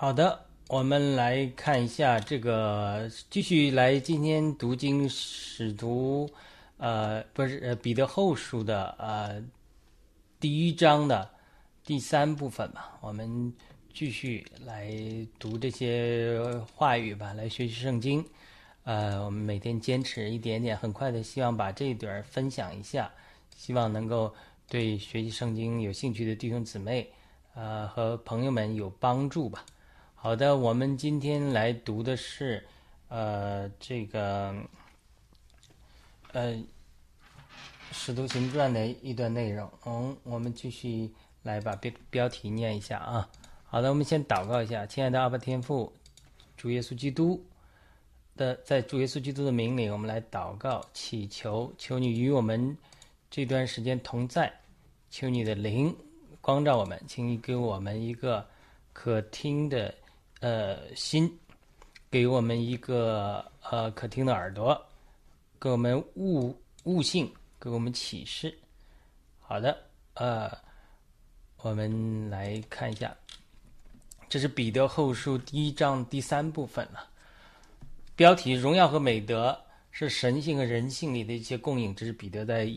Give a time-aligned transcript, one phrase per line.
[0.00, 6.26] 好的，我们来看一下这个，继续来今天读经使徒，
[6.78, 9.44] 呃，不是呃彼得后书的呃
[10.40, 11.28] 第一章的
[11.84, 12.98] 第三部分吧。
[13.02, 13.52] 我们
[13.92, 14.90] 继续来
[15.38, 16.40] 读这些
[16.74, 18.24] 话语吧，来学习圣经。
[18.84, 23.12] 呃，我们每天坚持一点点，很快的，希望把这一段分享一下，
[23.54, 24.34] 希望能够
[24.66, 27.06] 对学习圣经有兴趣的弟兄姊妹，
[27.52, 29.62] 呃和朋友们有帮助吧。
[30.22, 32.62] 好的，我们今天来读的是，
[33.08, 34.54] 呃，这个，
[36.32, 36.52] 呃，
[37.90, 39.72] 《使徒行传》的一段内容。
[39.86, 41.10] 嗯，我们继续
[41.42, 43.26] 来把标标题念一下啊。
[43.64, 45.90] 好的，我们先祷告一下，亲爱的阿爸天父，
[46.54, 47.42] 主耶稣基督
[48.36, 52.76] 的，在主耶稣基督的名里，我们来祷告，祈求，求你与我们
[53.30, 54.52] 这段时间同在，
[55.10, 55.96] 求你的灵
[56.42, 58.46] 光照我们，请你给我们一个
[58.92, 59.94] 可听的。
[60.40, 61.30] 呃，心
[62.10, 64.80] 给我们一个呃可听的耳朵，
[65.60, 68.58] 给我们悟悟性，给我们启示。
[69.38, 69.76] 好的，
[70.14, 70.50] 呃，
[71.58, 73.14] 我们来看一下，
[74.30, 77.06] 这是彼得后书第一章第三部分了。
[78.16, 79.58] 标题：荣耀和美德
[79.90, 81.94] 是神性和人性里的一些供应。
[81.94, 82.74] 这是彼得在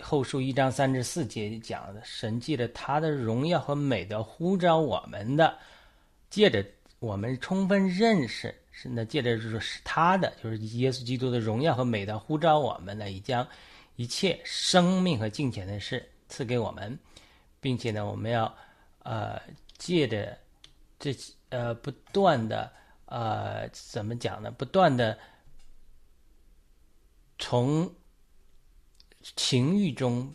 [0.00, 2.02] 后书一章三至四节讲的。
[2.02, 5.58] 神借着他的荣耀和美德呼召我们的，
[6.30, 6.64] 借着。
[7.02, 13.44] 我们充分认识是那，借着就是是他的，就是耶稣基督的荣耀和美德呼召我们呢，已将
[13.96, 16.96] 一切生命和金钱的事赐给我们，
[17.60, 18.54] 并且呢，我们要
[19.02, 19.42] 呃
[19.76, 20.38] 借着
[21.00, 21.12] 这
[21.48, 22.70] 呃不断的
[23.06, 24.52] 呃怎么讲呢？
[24.52, 25.18] 不断的
[27.40, 27.92] 从
[29.34, 30.32] 情欲中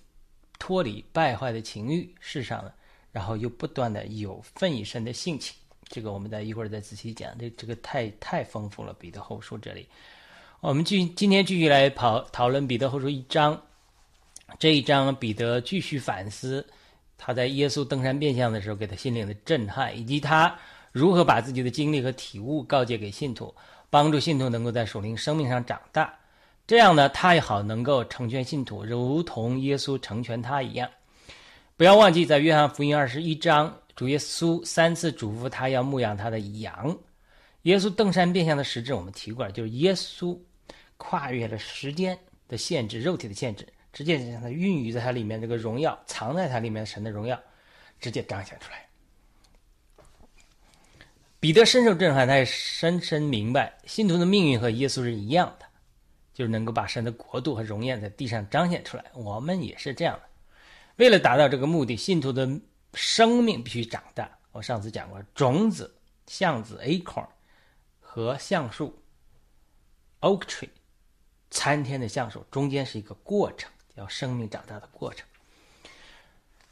[0.60, 2.74] 脱离败坏的情欲世上呢，
[3.14, 5.56] 然后又不断的有奋以身的性情。
[5.90, 8.94] 这个我们再一会儿再仔细讲，这这个太太丰富了。
[8.94, 9.88] 彼得后书这里，
[10.60, 13.60] 我们继今天继续来讨讨论彼得后书一章。
[14.60, 16.66] 这一章，彼得继续反思
[17.18, 20.54] 他在耶稣登山变相的时候给他心灵的震撼，以及他
[20.92, 23.54] 如何把自己的经历和体悟告诫给信徒，
[23.90, 26.14] 帮助信徒能够在属灵生命上长大。
[26.66, 30.90] 这样呢，他也好能够成全信徒，如同耶稣成全他一样。
[31.78, 33.78] 不要忘记，在约翰福音二十一章。
[33.98, 36.96] 主耶稣三次嘱咐他要牧养他的羊。
[37.64, 40.38] 耶稣登山变相的实质我们提过了，就是耶稣
[40.98, 47.42] 跨越了时间的限制、肉体的限制，直接让他孕育在他里面这个荣耀，藏在他里面神的荣耀，
[48.00, 48.86] 直接彰显出来。
[51.40, 55.66] 彼得深受震撼，他也深深明白，信徒的命运和耶稣是一样的，
[56.36, 59.04] 就是能够把神的国度和荣耀在地上彰显出来。
[59.16, 60.22] 我们也是这样的。
[60.98, 62.48] 为了达到这个目的，信徒的。
[62.98, 64.28] 生命必须长大。
[64.52, 67.28] 我上次讲过，种子、橡子 （acorn）
[68.00, 68.92] 和橡树
[70.22, 70.68] （oak tree），
[71.52, 75.28] 参天的橡树中间是一个过程，叫生命长大的过程。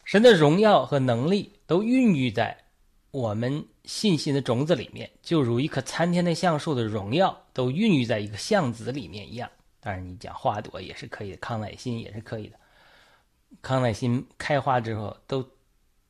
[0.03, 2.57] 神的荣耀和能力都孕育在
[3.11, 9.47] 我们信心的种子里面，就如一棵参天的橡树的荣耀都孕育在一个橡子里面一样。
[9.79, 12.57] 当然，你讲花朵也是可以的，康乃馨也是可以的。
[13.61, 15.47] 康乃馨开花之后都。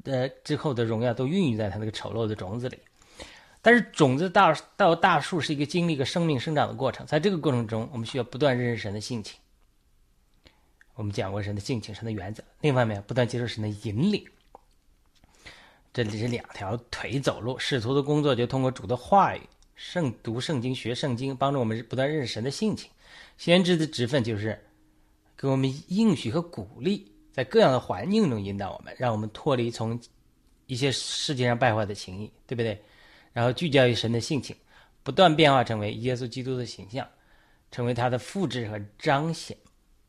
[0.06, 2.80] 呃，之后的荣耀都孕育在他那个丑陋的种子里，
[3.62, 9.38] 但是种子大到大树是一个经历一个生命生长的过程，在这个过程中，我们需要不断认识神的性情。
[10.94, 12.44] 我们讲过神的性情、神的原则。
[12.62, 14.24] 另一方面，不断接受神的引领。
[15.92, 19.42] 这里是两条腿走路，使徒的工作就通过主的话语、
[19.76, 22.92] 圣读圣经、学圣经，帮助我们不断认识神的性情。
[23.38, 24.64] 先知的职分就是
[25.36, 27.12] 给我们应许和鼓励。
[27.36, 30.00] 在各样的环境中引导我们，让我们脱离从
[30.68, 32.82] 一些世界上败坏的情谊，对不对？
[33.34, 34.56] 然后聚焦于神的性情，
[35.04, 37.06] 不断变化成为耶稣基督的形象，
[37.72, 39.58] 成为他的复制和彰显。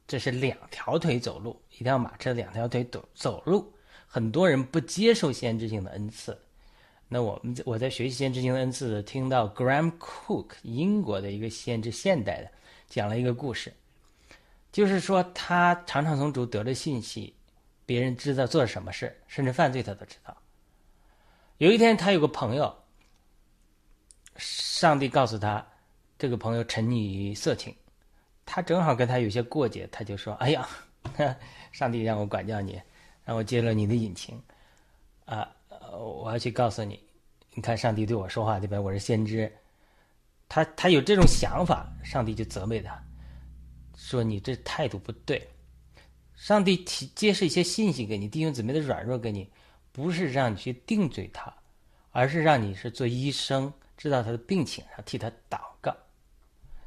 [0.07, 3.75] 这是两条腿走路，一辆马车两条腿走走路。
[4.07, 6.39] 很多人不接受先知性的恩赐。
[7.09, 12.49] 那我们我在学习先知性的恩赐，听到 Graham Cook 英国的一个先知现代的
[12.89, 13.73] 讲了一个故事。
[14.77, 17.35] 就是说，他常常从主得了信息，
[17.87, 20.37] 别人知道做什么事，甚至犯罪他都知道。
[21.57, 22.77] 有一天，他有个朋友，
[24.37, 25.67] 上帝告诉他，
[26.19, 27.75] 这个朋友沉溺于色情，
[28.45, 30.69] 他正好跟他有些过节，他就说：“哎呀，
[31.73, 32.79] 上帝让我管教你，
[33.25, 34.39] 让我揭露你的隐情，
[35.25, 35.51] 啊，
[35.99, 37.03] 我要去告诉你，
[37.55, 38.79] 你看上帝对我说话，对吧？
[38.79, 39.51] 我是先知。”
[40.51, 43.03] 他他有这种想法，上帝就责备他。
[44.07, 45.45] 说你这态度不对，
[46.37, 49.51] 上帝提揭示一些信息给你，弟兄姊妹的软弱给你，
[49.91, 51.53] 不是让你去定罪他，
[52.13, 55.93] 而是让你是做医生，知道他的病情，然后替他祷告。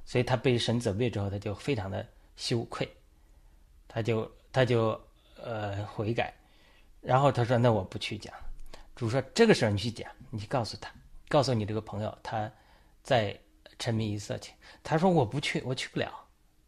[0.06, 2.08] 所以他被神责备之后，他就非常的
[2.38, 2.90] 羞愧，
[3.90, 4.98] 他就他就
[5.44, 6.34] 呃悔改，
[7.02, 8.34] 然后他说：“那我不去讲。”
[8.96, 10.90] 主说：“这个时候你去讲，你告诉他，
[11.28, 12.50] 告诉你这个朋友，他
[13.04, 13.38] 在
[13.78, 16.12] 沉迷于色情。”他说：“我不去，我去不了，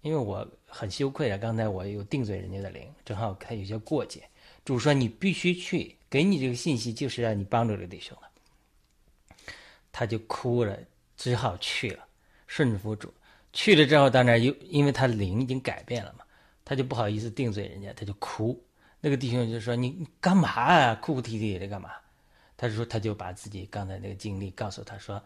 [0.02, 1.38] 因为我很羞愧啊。
[1.38, 4.24] 刚才我有定罪人家的灵，正好他有些过节。”
[4.64, 9.44] 主说：“你必须去，给你这个信息就是让你帮助这个弟兄的。”
[9.92, 10.78] 他就哭了，
[11.18, 12.06] 只好去了，
[12.48, 13.14] 顺服主。
[13.54, 16.24] 去了之后，到那又因为他灵已经改变了嘛，
[16.64, 18.64] 他就不好意思定罪人家，他就哭。
[19.02, 20.96] 那个弟兄就说：“你干嘛啊？
[20.96, 21.90] 哭哭啼啼的干嘛？”
[22.56, 25.22] 他说：“他就把自己刚才那个经历告诉他说，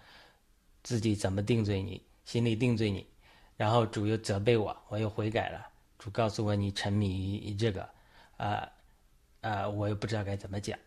[0.82, 3.06] 自己怎么定罪你，心里定罪你，
[3.58, 5.68] 然后主又责备我，我又悔改了。
[5.98, 7.90] 主告诉我你沉迷于这个，
[8.38, 8.70] 啊
[9.42, 10.78] 啊，我又不知道该怎么讲。”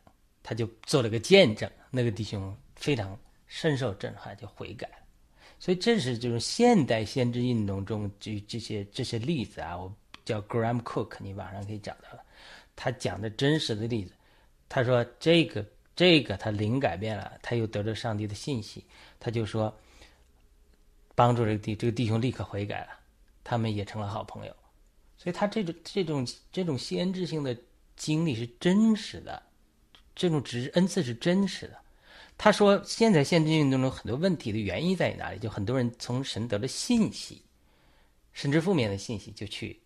[0.43, 3.19] 他就做了个见证，那个弟兄非常。
[3.50, 4.87] 深受震撼，就悔改
[5.59, 9.91] 所以这是这种现代先知运动中这这些这些例子啊，我
[10.23, 12.23] 叫 Graham Cook，你网上可以找到了。
[12.76, 14.12] 他讲的真实的例子，
[14.69, 15.65] 他说这个
[15.97, 18.85] 这个他灵改变了，他又得到上帝的信息，
[19.19, 19.75] 他就说
[21.19, 22.91] 帮助这个弟这个弟兄立刻悔改了，
[23.43, 24.55] 他们也成了好朋友。
[25.17, 27.59] 所以他这种这种这种先知性的
[27.97, 29.43] 经历是真实的，
[30.15, 31.76] 这种只是恩赐是真实的。
[32.37, 35.41] 他说：“现在现知运动中很多问题的原因在于哪里？
[35.41, 37.43] 就很多人从神得了信息，
[38.32, 39.81] 甚至负面的信息，就去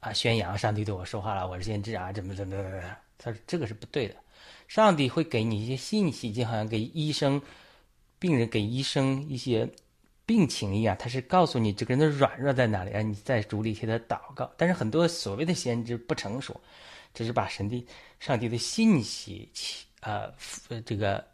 [0.00, 2.96] 啊宣扬上帝对我说话了，我是先知啊，怎么怎么怎么。
[3.16, 4.16] 他说这个是不对的。
[4.66, 7.40] 上帝会给你一些信息，就好像给医生、
[8.18, 9.70] 病人给医生一些
[10.26, 14.52] 病情一样，他是告诉你这个人的软弱在哪里，让你在主里替他祷告。
[14.58, 16.60] 但是很多所谓的先知不成熟，
[17.14, 17.86] 只是把神的、
[18.20, 19.48] 上帝的信息，
[20.00, 20.30] 啊，
[20.84, 21.24] 这个。”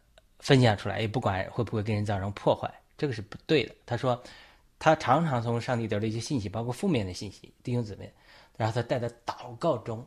[0.43, 3.73] 分享出来也不管会不会给人造成破坏，这个是不对的。
[3.85, 4.21] 他说，
[4.77, 8.11] 他常常从上帝得到一些信息，包括负面的信息，弟兄姊妹，
[8.57, 10.05] 然后他带在祷告中，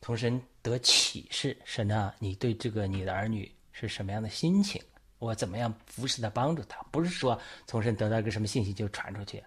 [0.00, 4.80] 从神得启示，神啊，你对这个你的儿女是什么样的心情？
[5.18, 6.82] 我怎么样服侍他，帮助他？
[6.90, 9.42] 不是说从神得到一个什么信息就传出去，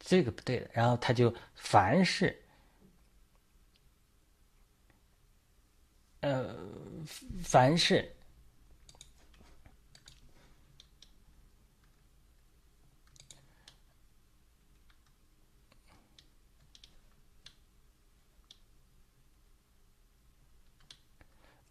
[0.00, 0.70] 这个不对的。
[0.72, 2.36] 然后他就凡是，
[6.20, 6.56] 呃，
[7.42, 8.12] 凡是。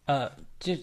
[0.06, 0.76] 呃，这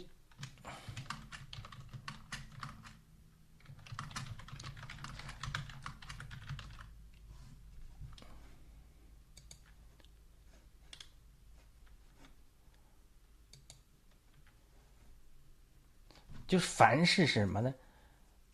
[16.53, 17.73] 就凡事是什么呢？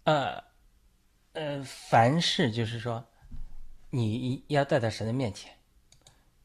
[0.05, 0.41] 呃
[1.33, 3.05] 呃，凡事就是说，
[3.89, 5.53] 你要带到神的面前，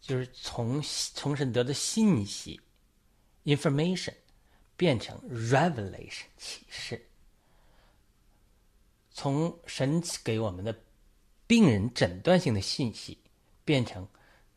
[0.01, 2.61] 就是从从神得的信息。
[3.45, 4.13] information
[4.77, 7.07] 变成 revelation 启示，
[9.13, 10.77] 从神给我们的
[11.47, 13.17] 病人诊断性的信息
[13.65, 14.09] 变成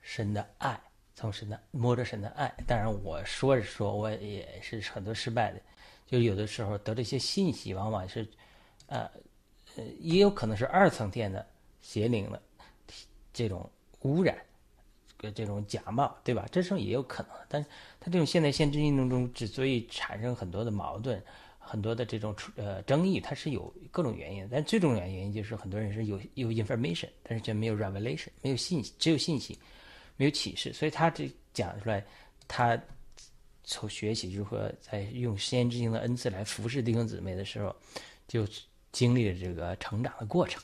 [0.02, 0.82] 神的爱，
[1.14, 2.52] 从神的摸着神的爱。
[2.66, 5.62] 当然，我说着说，我也是很多失败的，
[6.08, 8.28] 就有的时候得这些信息，往往是
[8.88, 9.10] 呃
[9.76, 11.46] 呃，也有可能是二层天的
[11.82, 12.42] 邪灵的
[13.32, 13.70] 这种
[14.02, 14.36] 污染。
[15.20, 16.46] 个这种假冒，对吧？
[16.52, 17.68] 这时候也有可能，但是
[18.00, 21.20] 他这种现代先知运动中之所以产生很多的矛盾，
[21.58, 24.48] 很多的这种呃争议，它是有各种原因。
[24.52, 29.58] 但最重要原因就是很多人是有有 information，但是却没有 revelation，没有信息，只有信息，
[30.18, 30.72] 没有启示。
[30.72, 32.06] 所以他这讲出来，
[32.48, 32.80] 他
[33.70, 37.76] 从学习如何在用先知性的恩赐来服侍弟兄姊妹的时候，
[38.26, 38.48] 就
[38.94, 40.64] 经历了这个成长的过程。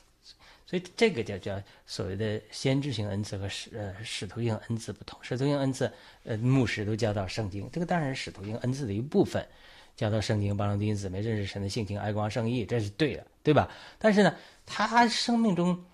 [0.66, 5.18] 所以这个叫叫所谓的先知性恩赐和使呃使徒性恩赐不同。
[5.22, 5.92] 使徒性恩赐，
[6.24, 9.46] 呃，牧师都教导圣经，这个当然是使徒性恩赐的一部分，
[9.94, 13.70] 教导圣经，帮助弟兄姊妹认识神的性情，爱光圣义，这是对的，对吧？
[13.98, 14.34] 但是呢，
[14.64, 15.84] 他生命中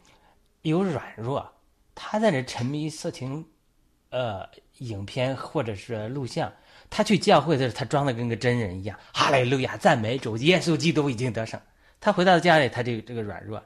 [0.63, 1.53] 有软弱，
[1.97, 3.45] 他在这沉迷色情，
[4.11, 4.49] 呃，
[4.79, 6.51] 影片或者是录像，
[6.91, 11.59] 他去教会的时候，他装的跟个真人一样，哈利路亚，赞美主，耶稣基督已经得胜。
[12.01, 13.63] 他回到家里，他这个这个软弱。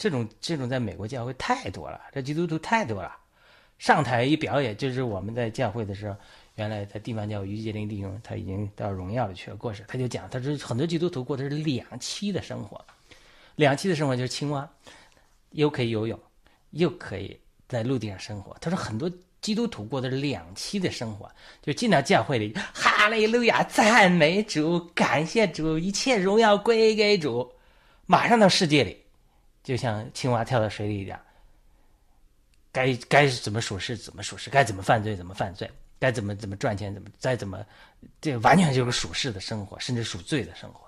[0.00, 3.16] 这种这种在美国教会太多了，这基督徒太多了，
[3.80, 6.16] 上台一表演就是我们在教会的时候，
[6.54, 12.84] 原来在地方叫于杰林弟兄他已经到荣耀里去了过世，他就讲，他说很多基督徒过的是两栖的生活，
[13.56, 14.70] 两栖的生活就是青蛙，
[15.50, 16.16] 又可以游泳，
[16.70, 18.56] 又可以在陆地上生活。
[18.60, 21.30] 他说很多基督徒过的是两期的生活，
[21.62, 27.48] 就进到教会里，哈利路亚，赞美主，感谢主，一切荣耀归给主。
[28.06, 29.00] 马上到世界里，
[29.62, 31.20] 就像青蛙跳到水里一样，
[32.72, 37.64] 该该怎么属实怎么属实，该怎么犯罪怎么犯罪，该怎么怎么赚钱怎么再怎么，
[38.20, 40.80] 这完全就是属世的生活，甚至属罪的生活。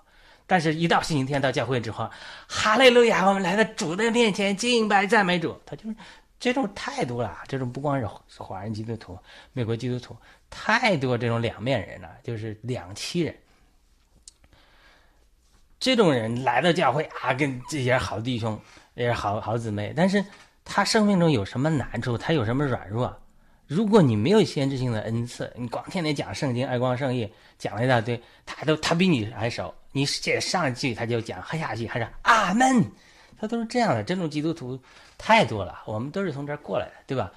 [0.47, 2.11] 但是，一到星期天到教会之后，
[2.49, 5.95] 哈利路亚，我们来到主的面前敬拜赞美主，他就是。
[6.41, 8.09] 这种太多了，这种不光是
[8.43, 9.17] 华人基督徒、
[9.53, 10.17] 美国基督徒，
[10.49, 13.33] 太多这种两面人了，就是两栖人。
[15.79, 18.59] 这种人来到教会啊，跟这些好弟兄
[18.95, 20.25] 也是好好姊妹，但是
[20.65, 23.15] 他生命中有什么难处，他有什么软弱？
[23.67, 29.73] 如果你没有先知性的恩赐，你光天天讲圣经、爱光圣义，讲了一大堆，他都他比你还熟。
[29.93, 32.85] 你这上一句他就讲，下句还是阿门，
[33.41, 34.05] 他都是这样的。
[34.05, 34.79] 这种基督徒。
[35.23, 37.31] 太多了，我们都是从这儿过来的，对吧？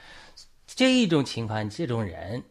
[0.65, 2.41] 这种情况，这种人，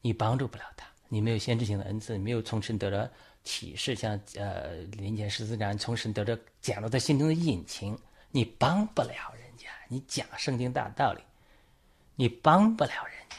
[0.00, 0.86] 你帮助不了他。
[1.08, 3.06] 你没有先知性的恩赐，没有从神得到
[3.44, 7.98] 启示，像呃林前十四章从神得着讲到他心中的隐情，
[8.30, 9.68] 你帮不了人家。
[9.88, 11.20] 你讲圣经大道理，
[12.16, 13.36] 你帮不了人家。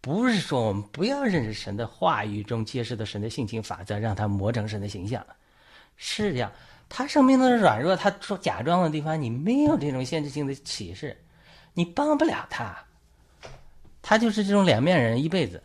[0.00, 5.24] 不是说我们不要认识神的话语中揭示的神的性情法则，让他磨成神的形象，
[5.98, 6.50] 是这样。
[6.88, 11.16] 他生命的软弱，他说假装的地方，你没有这种限制性的启示，
[11.74, 12.76] 你帮不了他。
[14.00, 15.62] 他就是这种两面人一辈子，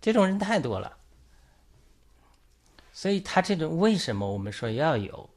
[0.00, 0.96] 这种人太多了。
[2.92, 5.28] 所以他这种为什么我们说要有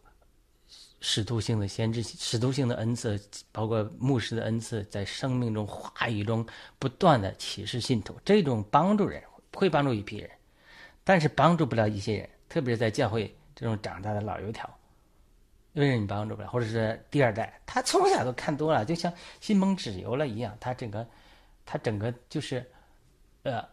[1.01, 6.45] 使徒性的先知、使徒性的恩赐，包括牧师的恩赐，在生命中话语中
[6.79, 9.21] 不断的启示信徒，这种帮助人
[9.53, 10.29] 会帮助一批人，
[11.03, 14.67] 但是帮助不了一些人，特别是在教会这种长大的老油条。
[15.73, 16.49] 因为你帮助不了？
[16.49, 21.07] 或者是第二代，他从小都看多了，就像心蒙脂油了一样，他整个，
[21.65, 22.69] 他整个就是，
[23.43, 23.63] 呃，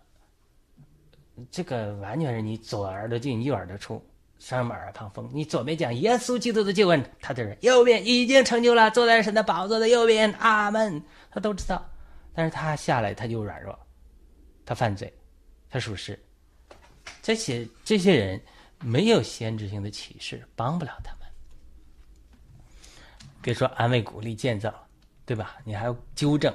[1.51, 4.01] 这个完全是你左耳朵进右耳朵出，
[4.39, 5.29] 上面耳旁风。
[5.33, 11.03] 你左边讲耶稣基督的救恩，他这是右边已经成就了，坐在神的宝座的右边，阿门。
[11.33, 11.85] 他都知道，
[12.33, 13.77] 但是他下来他就软弱，
[14.65, 15.13] 他犯罪，
[15.69, 16.17] 他属实。
[17.23, 18.41] 这些这些人
[18.79, 21.18] 没有先知性的启示，帮不了他。
[23.41, 24.73] 别说安慰、鼓励、建造，
[25.25, 25.57] 对吧？
[25.65, 26.55] 你还要纠正，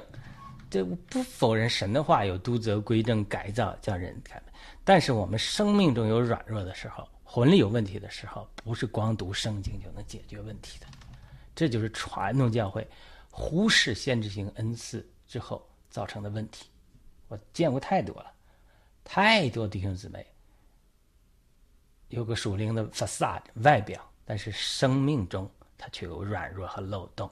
[0.70, 4.42] 这不否认神的话有督责、归正、改造，叫人改。
[4.84, 10.86] 但是我们生命中有软弱的时候，魂里有问题的时候，不是光读圣经就能解决问题的。
[11.54, 12.86] 这就是传统教会
[13.30, 16.66] 忽视限制性恩赐之后造成的问题。
[17.28, 18.30] 我见过太多了，
[19.04, 20.26] 太多弟兄姊妹
[22.08, 25.50] 有个属灵的 facade 外表，但是生命中。
[25.76, 27.30] 他却有软弱和漏洞，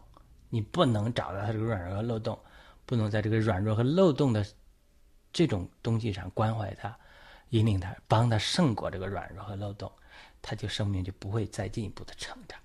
[0.48, 2.38] 你不能找到他这个软弱和漏洞，
[2.84, 4.44] 不能在这个软弱和漏洞的
[5.32, 6.96] 这种东西上关怀他，
[7.50, 9.90] 引领他，帮他胜过这个软弱和漏洞，
[10.40, 12.58] 他就生命就不会再进一步的成长。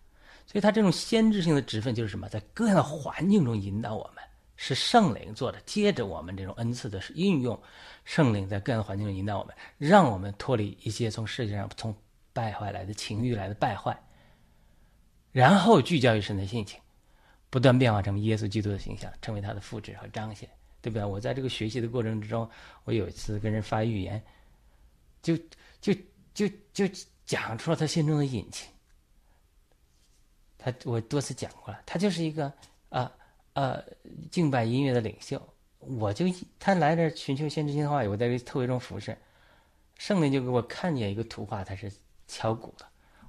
[0.45, 2.29] 所以，他这种先知性的职分就是什么？
[2.29, 4.23] 在各样的环境中引导我们，
[4.55, 5.59] 是圣灵做的。
[5.65, 7.61] 接着，我们这种恩赐的是运用
[8.05, 11.93] 圣灵在各样的环境中引导我们，让我们脱离一些从世界上从
[12.31, 13.97] 败坏来的情欲来的败坏。
[15.37, 16.81] 然后聚焦于神的性情，
[17.51, 20.49] 不断变化成耶稣基督的形象，成为他的复制和彰显，
[20.81, 21.05] 对不对？
[21.05, 22.49] 我在这个学习的过程之中，
[22.85, 24.19] 我有一次跟人发预言，
[25.21, 25.37] 就
[25.79, 25.93] 就
[26.33, 26.87] 就就
[27.23, 28.67] 讲出了他心中的隐情。
[30.57, 32.51] 他我多次讲过了，他就是一个
[32.89, 33.11] 啊
[33.53, 33.79] 啊
[34.31, 35.39] 敬拜音乐的领袖。
[35.77, 36.25] 我就
[36.57, 39.15] 他来这寻求先知性的话语，我在特会中服侍，
[39.99, 41.91] 圣灵就给我看见一个图画，他是
[42.27, 42.87] 敲鼓的。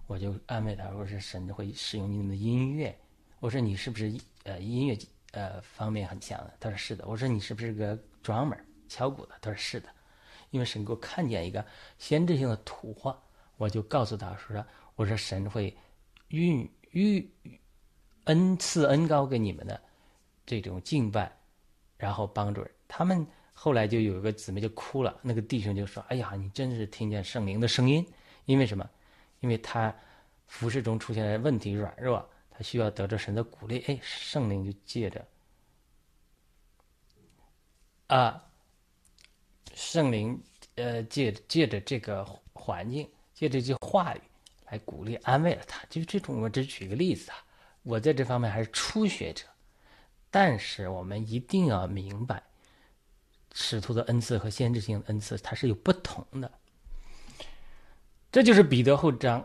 [0.08, 2.98] 我就安慰他，我说神会使用你们的音乐。
[3.40, 4.10] 我说你是不是
[4.44, 4.98] 呃音乐
[5.32, 6.54] 呃方面很强的？
[6.58, 7.06] 他说是的。
[7.06, 9.34] 我说你是不是个 drummer 敲鼓的？
[9.42, 9.88] 他说是的。
[10.50, 11.62] 因为神给我看见一个
[11.98, 13.22] 先知性的图画，
[13.58, 14.64] 我就告诉他说
[14.96, 15.76] ：“我说神会
[16.28, 17.30] 运运
[18.24, 19.78] 恩赐恩高给你们的
[20.46, 21.30] 这种敬拜，
[21.98, 28.02] 然后帮助人。”他们后来就有一个姊妹就哭了，那个弟兄就说：“哎呀，你真是听见圣灵的声音，
[28.46, 28.88] 因为什么？”
[29.40, 29.94] 因为他
[30.46, 33.84] 服饰中出现了问题，软弱，他需要得着神的鼓励。
[33.86, 35.26] 哎，圣灵就借着
[38.08, 38.42] 啊，
[39.74, 40.42] 圣灵
[40.76, 44.20] 呃借借着这个环境，借这句话语
[44.66, 45.84] 来鼓励安慰了他。
[45.90, 47.44] 就这种，我只举个例子啊。
[47.82, 49.44] 我在这方面还是初学者，
[50.30, 52.42] 但是我们一定要明白，
[53.54, 56.52] 使徒的恩赐和先知性的恩赐它是有不同的。
[58.30, 59.42] 这就是彼得后章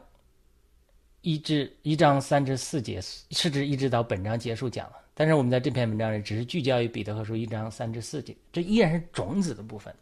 [1.21, 2.99] 一至一章三至四节，
[3.31, 4.97] 甚至一直到本章结束讲了。
[5.13, 9.93] 但是我们在这篇文章里只是聚焦于彼得和书一章三至四节，这依然是种子的部分，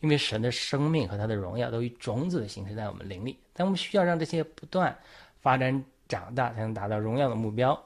[0.00, 4.96] 因为神的生命和他的荣耀都以种子的形式在我们灵里，但我们需要让这些不断
[5.40, 7.78] 发展长大，才能达到荣耀的目标。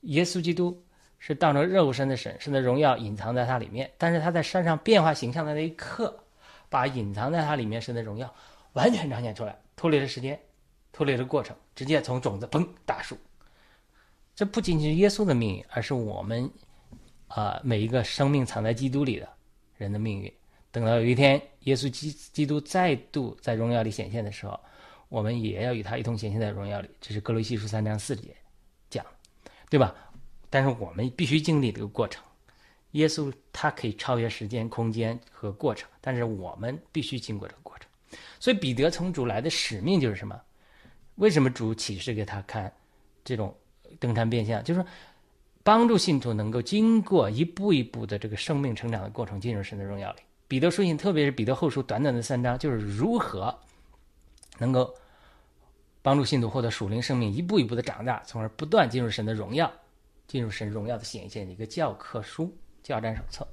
[0.00, 0.82] 耶稣基督
[1.20, 6.18] 是当着肉身的神，神的荣耀隐藏在他里面，但是他在山上变化形象的那一刻，
[6.68, 8.34] 把隐藏在他里面神的荣耀
[8.72, 10.38] 完全彰显出来，脱离了时间，
[10.92, 13.16] 脱离了过程，直接从种子砰大树。
[14.34, 16.50] 这不仅仅是耶稣的命运，而是我们，
[17.28, 19.28] 啊，每一个生命藏在基督里的
[19.76, 20.32] 人的命运。
[20.70, 24.58] 等到有一天耶稣基基督再度在荣耀里显现的时候，
[25.10, 26.88] 我们也要与他一同显现在荣耀里。
[26.98, 28.34] 这是哥罗西书三章四节
[28.88, 29.04] 讲，
[29.68, 29.94] 对吧？
[30.48, 32.24] 但是我们必须经历这个过程。
[32.92, 37.88] 耶稣他可以超越时间、空间和过程，但是我们必须经过这个过程。
[38.42, 40.40] 所以彼得从主来的使命就是什么？
[41.14, 42.72] 为什么主启示给他看
[43.24, 43.54] 这种？
[44.00, 44.88] 登山变相，就是说，
[45.62, 50.20] 帮助信徒能够经过一步一步的这个生命成长的过程，进入神的荣耀里。
[50.48, 53.56] 彼得书信，特别是彼得后书短短的三章，就是如何
[54.58, 54.92] 能够
[56.00, 59.70] 帮助信徒获得属灵生命，一步一步的长大，从而不断进入神的荣耀，
[60.26, 63.46] 进入神荣耀的显现的一个教科书、教战手册。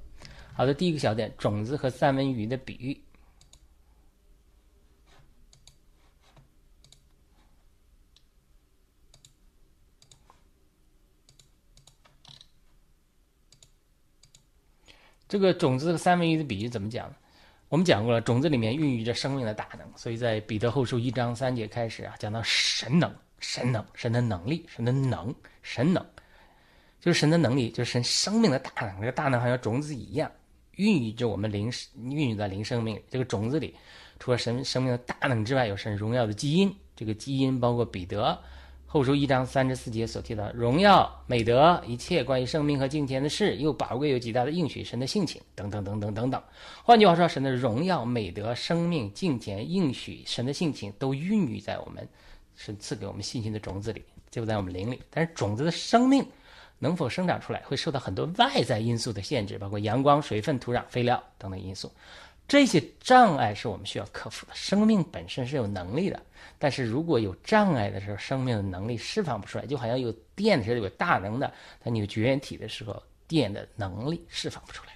[0.52, 3.00] 好的，第一个小点，种子和三文鱼的比喻。
[15.30, 17.14] 这个种子和三文鱼的比喻怎么讲呢？
[17.68, 25.32] 我们讲过了，种子里面孕育着生命的大能，所以在彼得后书一章三节开始啊，讲到神能、神能、神的能力、神的能、
[25.62, 26.04] 神能，
[27.00, 28.98] 就是神的能力，就是神生命的大能。
[28.98, 30.28] 这个大能好像种子一样，
[30.72, 33.00] 孕育着我们灵，孕育在灵生命。
[33.08, 33.76] 这个种子里，
[34.18, 36.74] 除了神生命的大能之外，有神荣耀的基因。
[36.96, 38.36] 这个基因包括彼得。
[38.92, 46.42] 后书一章三十四节所提到荣耀、美德、一切关于生命和金钱的事，又宝贵又极大的应许神的性情等等等等等等。
[46.82, 52.04] 换句话说，神的荣耀、美德、生命、金钱、应许神的性情，都孕育在我们
[52.56, 55.00] 神赐给我们信心的种子里，就在我们灵里。
[55.08, 56.26] 但是种子的生命
[56.80, 61.88] 能否生长出来，会受到很多外在因素的限制，包括阳光、水分、土壤、肥料等等因素。
[62.50, 64.52] 这些障碍是我们需要克服的。
[64.56, 66.20] 生命本身是有能力的。
[66.58, 74.92] 但是如果有障碍的时候，生命的能力释放不出来，就好像有电的时候有大能的，但你有绝缘体的时候，电的能力释放不出来。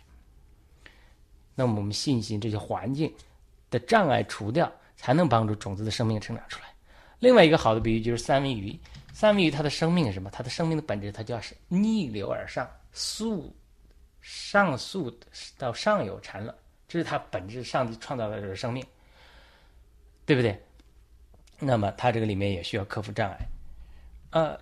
[1.54, 3.14] 那么我们信心这些环境
[3.70, 6.66] 的障碍除掉，才能帮助种子的生命成长出来。
[7.20, 8.76] 另外一个好的比喻就是三文鱼，
[9.12, 10.28] 三文鱼它的生命是什么？
[10.32, 13.54] 它的生命的本质，它就是逆流而上，溯
[14.20, 15.16] 上溯
[15.56, 16.52] 到上游产卵，
[16.87, 18.85] 这是他本质，上创造的这个生命，
[20.27, 20.62] 对不对？
[21.61, 23.47] 那么他这个里面也需要克服障碍，
[24.31, 24.59] 呃，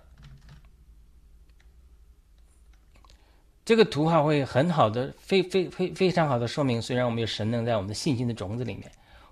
[3.65, 8.89] 这个图画会很好的、非非非非常好的说明，虽然我们有神能在我们的信心的种子里面，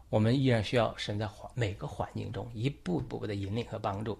[0.10, 4.18] 我们依然需要神在环每个环境中一步步的引领和帮助，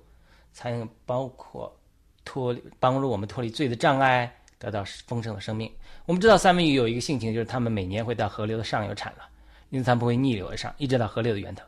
[0.54, 1.76] 才能包括
[2.24, 5.70] 脱离帮助我们脱离罪的障碍，得到丰盛的生命。
[6.06, 9.28] 我们知道三文鱼有一个性情，就是它们每年会到河流的上游产卵，
[9.72, 11.66] 因此它们不会逆流而上，一直到河流的源头。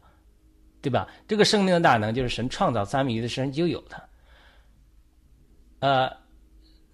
[0.79, 1.07] 对吧？
[1.27, 4.03] 这个生命的大能就是神创造三文鱼的时候就有它。
[5.79, 6.07] 呃，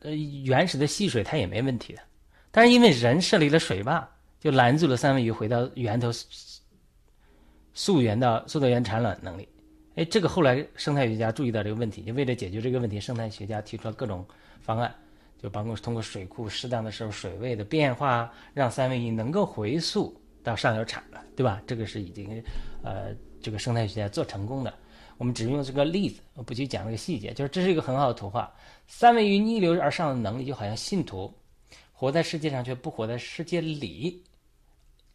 [0.01, 0.11] 呃，
[0.45, 2.01] 原始的溪水它也没问题的，
[2.51, 4.07] 但是因为人设立了水坝，
[4.39, 6.11] 就拦住了三文鱼回到源头
[7.73, 9.49] 溯源到溯源产卵能力。
[9.95, 14.23] 哎，这个后来生态学家注意到这个问题，就为了解决这个问题，生态学家提出了各种
[14.61, 14.93] 方案，
[15.41, 21.61] 就包括通过水库适当的时候水位的变化，让三文鱼能够回溯到上游产卵，对吧？
[21.65, 22.43] 这个是已经
[22.83, 23.15] 呃。
[23.41, 24.73] 这个生态学家做成功的，
[25.17, 28.53] 我们只用这个例子，我不去讲这个细节，就是这是一个很好的图画。
[28.85, 31.33] 三文鱼逆流而上的能力，就好像信徒
[31.93, 34.21] 活在世界上却不活在世界里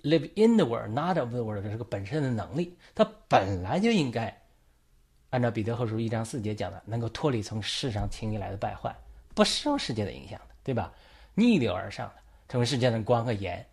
[0.01, 4.35] ，live in the world not of the world 的这个本身的能力，它本来就应该
[5.29, 8.97] 按照彼得后书一章四节讲的，能够脱离从世上轻易来的败坏，
[9.35, 10.93] 不受世界的影响的，对吧？
[11.35, 13.67] 逆流而上的，成为世界的光和盐，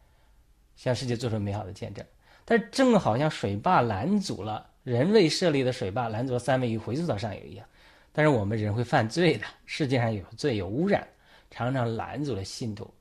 [0.76, 2.04] 向世界做出美好的见证。
[2.44, 7.66] 但正好像水坝拦阻了人为设立的水坝拦阻了三文鱼回溯到上游一样，
[8.12, 11.08] 但是我们人会犯罪的，世界上有罪有污染，
[11.52, 12.92] 常常拦阻了信徒，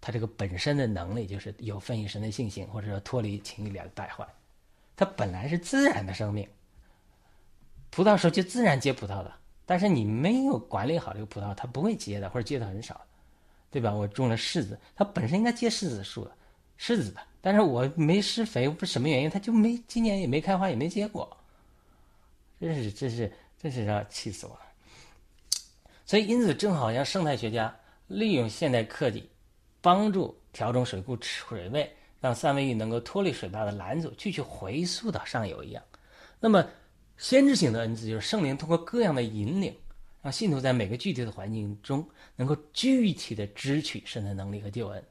[0.00, 4.26] 他这个本身的能力就是有分于神的性情，或者说脱离情欲里的败坏，
[4.96, 6.48] 它本来是自然的生命，
[7.90, 9.32] 葡萄树就自然结葡萄的，
[9.70, 13.00] 但是你没有管理好这个葡萄，它不会结的，或者结的很少，
[13.70, 13.94] 对吧？
[13.94, 16.32] 我种了柿子，它本身应该结柿子树的，
[16.76, 17.20] 柿子的。
[17.40, 21.36] 但是我没施肥，不是什么原因，它就没今年也没开花，也没结果。
[22.60, 24.60] 真是真是真是让气死我了。
[26.04, 27.72] 所以，因此正好像生态学家
[28.08, 29.30] 利用现代科技，
[29.80, 31.88] 帮助调整水库水位，
[32.20, 35.80] 让三维域能够脱离水坝的拦阻，继续回溯到上游一样。
[36.40, 36.66] 那么，
[37.20, 39.76] 先知性的恩赐就是圣灵通过各样的引领，
[40.22, 45.04] 让信徒在每个具体的环境中能够具体的支取神的能力和救恩，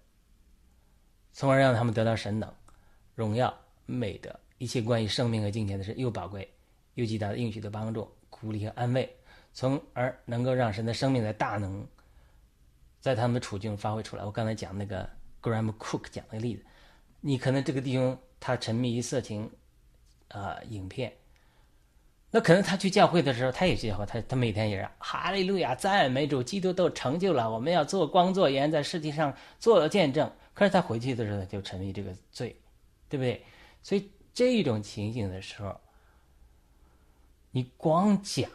[1.32, 2.52] 从而让他们得到神能、
[3.14, 6.52] 荣耀、美德，一切关于生命和金钱的事又宝贵
[6.96, 9.16] 又极大的应许的帮助、鼓励和安慰，
[9.54, 11.88] 从而能够让神的生命的大能
[13.00, 14.26] 在他们的处境发挥出来。
[14.26, 15.08] 我刚才讲那个
[15.44, 16.66] Graham Cook 讲的例子，
[17.22, 19.48] 你可能这个弟兄他沉迷于色情
[20.30, 21.14] 啊影片。
[22.32, 30.32] 那可能他去教会的时候，他也去教会，他他每天也是哈利路亚赞美主，基督都成就了，我们要做光做盐，在世界上做了见证。
[30.54, 32.56] 可是他回去的时候就沉迷这个罪，
[33.08, 33.44] 对不对？
[33.82, 35.76] 所以这种情形的时候，
[37.50, 38.48] 你光讲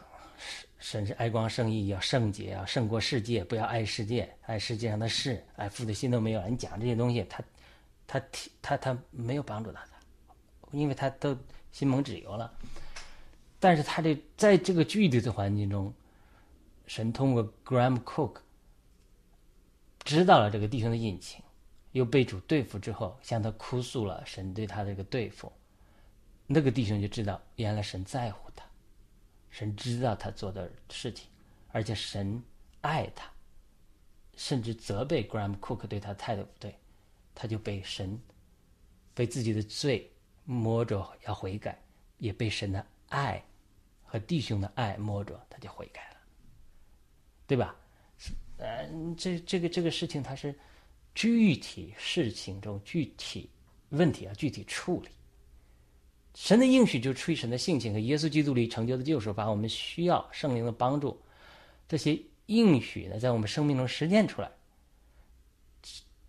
[0.78, 6.48] 神是爱光圣义，要圣洁，要胜过世界，不要爱世界，爱世界上的事，爱父的心都没有了。
[6.48, 7.42] 你讲这些东西，他
[8.06, 8.22] 他
[8.62, 9.98] 他他没有帮助到他，
[10.70, 11.36] 因为他都
[11.72, 12.52] 心蒙脂油了。
[13.64, 15.90] 但是他这在这个具体的环境中，
[16.86, 18.40] 神通过 Graham Cook
[20.00, 21.42] 知道了这个弟兄的隐情，
[21.92, 25.50] 又被主对付之后，向他哭诉了神对他的这个对付，
[26.46, 28.66] 那个弟兄就知道原来神在乎他，
[29.48, 31.26] 神知道他做的事情，
[31.72, 32.42] 而且神
[32.82, 33.32] 爱他，
[34.36, 36.78] 甚至责备 Graham Cook 对他态度不对，
[37.34, 38.20] 他就被神
[39.14, 40.12] 被自己的罪
[40.44, 41.82] 摸着要悔改，
[42.18, 43.42] 也被神的爱。
[44.14, 46.16] 和弟兄的爱摸着，他就悔改了，
[47.48, 47.74] 对吧？
[48.58, 50.56] 嗯，这这个这个事情，它是
[51.16, 53.50] 具体事情中具体
[53.88, 55.08] 问题啊，具体处理。
[56.36, 61.20] 神的应许就出于神的性情和耶稣基督里成就的救赎，把我们需要圣灵的帮助，
[61.88, 64.48] 这些应许呢，在我们生命中实践出来。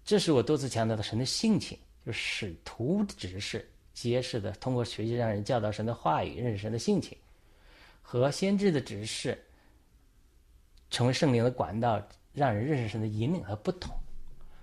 [0.03, 7.15] 这是我多次强调的神的性情，就是使徒指示揭示的，通过学习让人教导神的话语，认识神的性情。
[8.07, 9.35] 和先知的指示，
[10.91, 11.99] 成为圣灵的管道，
[12.33, 13.91] 让人认识神的引领和不同。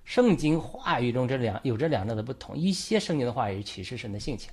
[0.05, 2.57] 圣经话语中这两有这两者的不同。
[2.57, 4.48] 一些圣经的话语启示神的性情，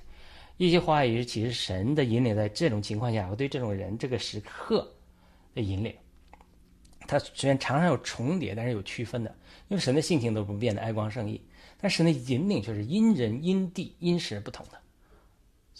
[0.56, 2.34] 一些话语是启示神的引领。
[2.34, 4.92] 在这种情况下，我对这种人这个时刻
[5.54, 5.94] 的引领，
[7.06, 9.32] 它虽然常常有重叠，但是有区分的。
[9.68, 11.40] 因为神的性情都不变的，爱光圣义，
[11.80, 14.80] 但神的引领却是因人因地因时而不同的。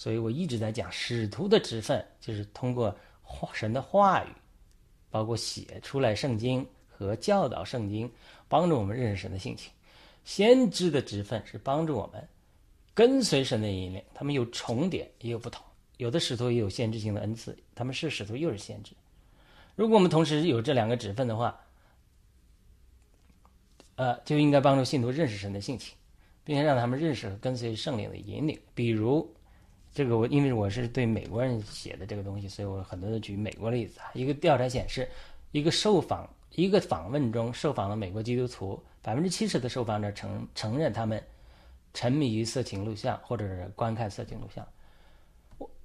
[0.01, 2.97] 所以我一直在讲使徒的职分，就是通过
[3.53, 4.29] 神的话语，
[5.11, 8.11] 包括写出来圣经和教导圣经，
[8.49, 9.71] 帮助我们认识神的性情。
[10.25, 12.27] 先知的职分是帮助我们
[12.95, 15.63] 跟随神的引领，他们有重叠也有不同。
[15.99, 18.93] 有的使徒也有先知性的恩赐，他们是使徒又是先知。
[19.77, 21.61] 如果我们同时有这两个职分的话，
[23.97, 25.95] 呃，就应该帮助信徒认识神的性情，
[26.43, 29.31] 并且让他们认识跟随圣灵的引领，比如。
[29.93, 34.11] 这个我因为我是对美国人写的这个东西，所以我很多的举美国例子啊。
[34.15, 35.09] 一个调查显示，
[35.51, 41.23] 一个受访一个访问中受访的美国基督徒，百分之七十的受访者承承认他们
[41.93, 44.67] 沉迷于色情录像或者是观看色情录像。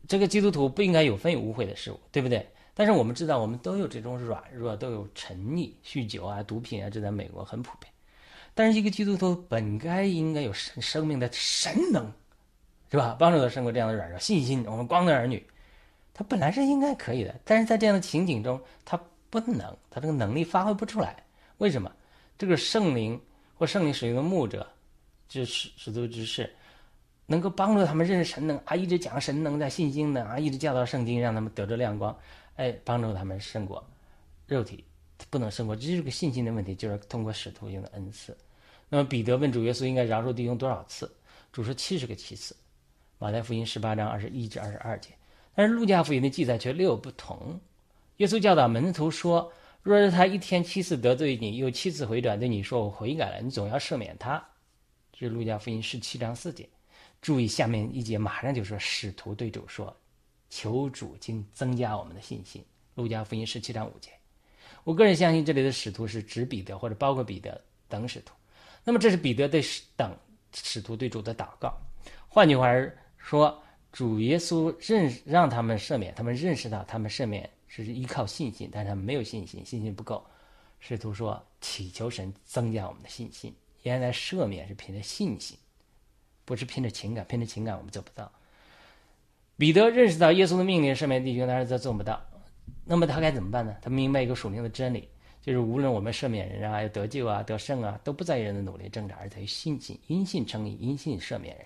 [0.07, 2.47] 这个基督徒不应该有份污秽的事物，对不对？
[2.75, 7.91] 但是我们知道，我们都有这种软弱，都有沉溺、酗酒啊、毒品啊，这在美国很普遍。
[8.53, 12.11] 但是一个基督徒本该应该有生生命的神能。
[12.95, 13.13] 是吧？
[13.19, 14.63] 帮助他胜过这样的软弱，信心。
[14.65, 15.45] 我们光的儿女，
[16.13, 18.97] 他本来是应该可以的，但是在这样的情景中，他
[19.29, 21.23] 不能，他这个能力发挥不出来。
[21.57, 21.91] 为什么？
[22.37, 23.21] 这个圣灵
[23.57, 24.65] 或圣灵使用的牧者，
[25.27, 26.49] 就是使徒之事，
[27.25, 32.17] 能够帮助他们认识神能啊，一直讲神能在信心呢啊，一直教导圣经，让他们得着亮光，
[32.55, 33.85] 哎，帮助他们胜过
[34.47, 34.85] 肉体，
[35.29, 38.37] 不能胜过，这是个信心的问题，就是通过使徒用的恩赐。
[38.87, 41.13] 那么彼得问主耶稣应该饶恕弟兄多少次？
[41.51, 42.55] 主说七十个七次。
[43.17, 45.09] 马太福音十八章二十一至二十二节，
[45.53, 47.59] 但是路加福音的记载却略有不同。
[48.17, 49.51] 耶稣教导门徒说
[49.81, 54.43] ：“若是他一天七次得罪你，又七次回转对你说我悔改了，你总要赦免他。”
[55.13, 56.67] 这是路加福音十七章四节。
[57.21, 59.95] 注意下面一节，马上就说使徒对主说
[60.49, 62.63] ：“求主经增加我们的信心。”
[62.95, 64.11] 路加福音十七章五节。
[64.83, 68.33] 我个人相信这里的使徒是指彼得或者包括彼得等使徒。
[68.83, 69.63] 那么这是彼得对
[69.95, 70.15] 等
[70.53, 71.75] 使徒对主的祷告。
[72.27, 72.69] 换句话
[73.25, 73.59] 说
[73.91, 80.23] 主耶稣认让他们赦免，他们认识到他们赦免是依靠信心，但是他们没有信心，信心不够。
[80.79, 83.51] 使徒说祈求神增加我们的信心。
[83.81, 85.57] 原来赦免是凭着信心，
[86.45, 88.31] 不是凭着情感，凭着情感我们做不到。
[89.57, 92.21] 彼得认识到耶稣的命令赦免弟兄，但是他做不到。
[92.83, 93.75] 那么他该怎么办呢？
[93.81, 95.09] 他明白一个属灵的真理，
[95.41, 99.99] 就是无论我们赦免人啊、要得救啊、得胜啊，都不在于人的努力挣扎，而在于信心。
[100.05, 101.65] 因信称义，因信赦免人。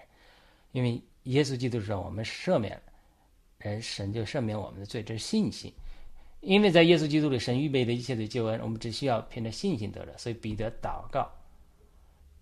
[0.71, 2.81] 因为耶稣基督说，我们赦免
[3.59, 5.71] 人，神就赦免我们的罪，这是信心。
[6.41, 10.17] 因为在耶稣基督里，神预备的一切的救恩，我们只需要凭着信心得着。
[10.17, 11.29] 所以彼得祷告，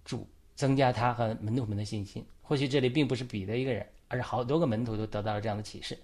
[0.06, 2.24] 主增加他和门徒们的信心。
[2.44, 5.98] 或许这里并不是彼得一个人，而是好多个门徒都得到了这样的启示。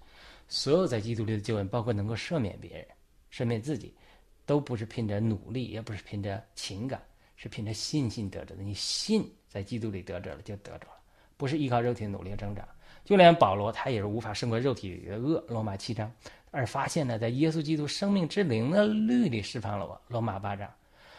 [0.48, 2.86] 所有在基督里的救恩，包括能够赦免别人、
[3.32, 3.94] 赦免自己，
[4.44, 7.00] 都不是凭着努力，也不是凭着情感，
[7.36, 8.62] 是凭着信心得着的。
[8.62, 10.96] 你信在基督里得着了，就得着了，
[11.36, 12.66] 不是依靠肉体的努力挣扎。
[13.04, 15.44] 就连保罗，他也是无法胜过肉体的恶。
[15.48, 16.10] 罗马七章。
[16.50, 20.00] 而发现呢，在耶稣基督生命之灵的律里释放了我。
[20.06, 20.72] 罗马八章，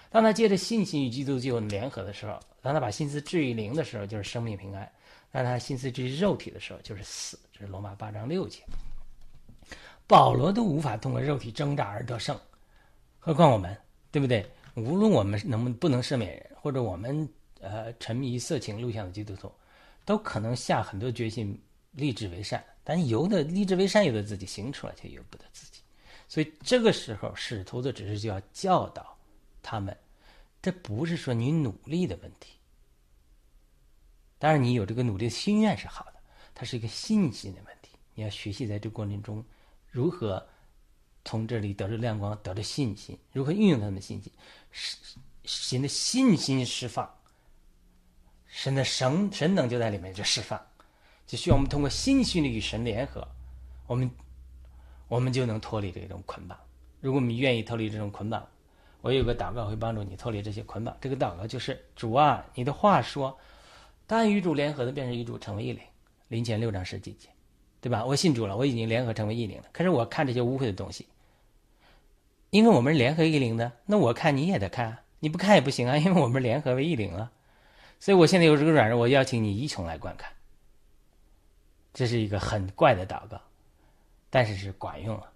[0.09, 4.87] 当他借着信心与基督就联合的时候，当他把心思置于灵的时候，就是生命平安；
[5.33, 7.37] 当他心思置于肉体的时候，就是死。
[7.51, 8.63] 这是罗马八章六节。
[10.07, 12.39] 保罗都无法通过肉体挣扎而得胜，
[13.19, 13.75] 何况我们，
[14.11, 14.45] 对不对？
[14.75, 17.27] 无论我们能不能不能赦免人，或者我们
[17.59, 19.51] 呃沉迷色情录像的基督徒，
[20.05, 21.59] 都可能下很多决心
[21.91, 22.63] 立志为善。
[22.83, 25.81] 但有的立志为善，有的自己行出来，却由不得自己。
[26.27, 29.17] 所以这个时候，使徒的只是就要教导
[29.63, 29.97] 他们，
[30.61, 32.53] 这不是说你努力的问题。
[34.37, 36.19] 当然，你有这个努力的心愿是好的，
[36.53, 37.91] 它是一个信心的问题。
[38.13, 39.43] 你要学习在这过程中
[39.89, 40.45] 如何
[41.23, 44.31] 从这里得着亮光，得着信心，如何运用他们的信心，
[44.71, 44.97] 使
[45.45, 47.11] 神的信心释放，
[48.55, 50.57] 神的神神能就在里面就释放。
[51.27, 53.27] 就需要我们通过心心的与神联合，
[53.85, 54.09] 我们
[55.09, 56.57] 我们就能脱离这种捆绑。
[57.01, 58.47] 如果我们愿意脱离这种捆绑，
[59.01, 60.95] 我有个祷告会帮助你脱离这些捆绑。
[61.01, 63.37] 这个祷告就是主啊，你的话说，
[64.07, 65.83] 但与主联合的便是与主成为一灵。
[66.29, 67.27] 林前六章十几节，
[67.81, 68.05] 对吧？
[68.05, 69.65] 我信主了，我已经联合成为一灵了。
[69.73, 71.05] 可是我看这些污秽的东西，
[72.51, 77.31] 因为我们是联合一灵的，那我看你也得看，你不看也不行啊，因为我们联合为一灵了。
[78.05, 80.31] 所以我现在有这个软弱，我邀请你一同来观看。
[81.91, 83.41] 这是一个很怪的祷告，
[84.29, 85.27] 但是是管用了。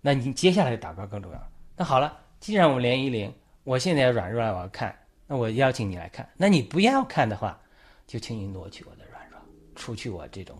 [0.00, 1.52] 那你接下来的祷告更重要。
[1.76, 6.28] 那好了，既然我们连一零，我现在软弱了，我要看，那我邀请你来看。
[6.36, 7.56] 那你不要看的话，
[8.04, 9.38] 就请你挪去我的软弱，
[9.76, 10.58] 除去我这种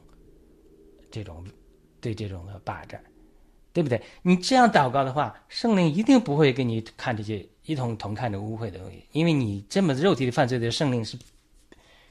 [1.11, 1.45] 这种
[2.01, 3.03] 对这种的霸占，
[3.73, 4.01] 对不对？
[4.23, 11.19] 你这样祷告的话，圣灵一定不会给你看这些一同同看着污秽的东西，因为你这么肉体的犯罪的圣灵是。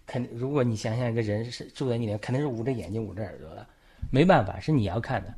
[0.07, 3.67] 肯，如果你想想一个人是住在你那，肯定是捂着眼睛、捂着耳朵的，
[4.09, 5.31] 没办法，是你要看的。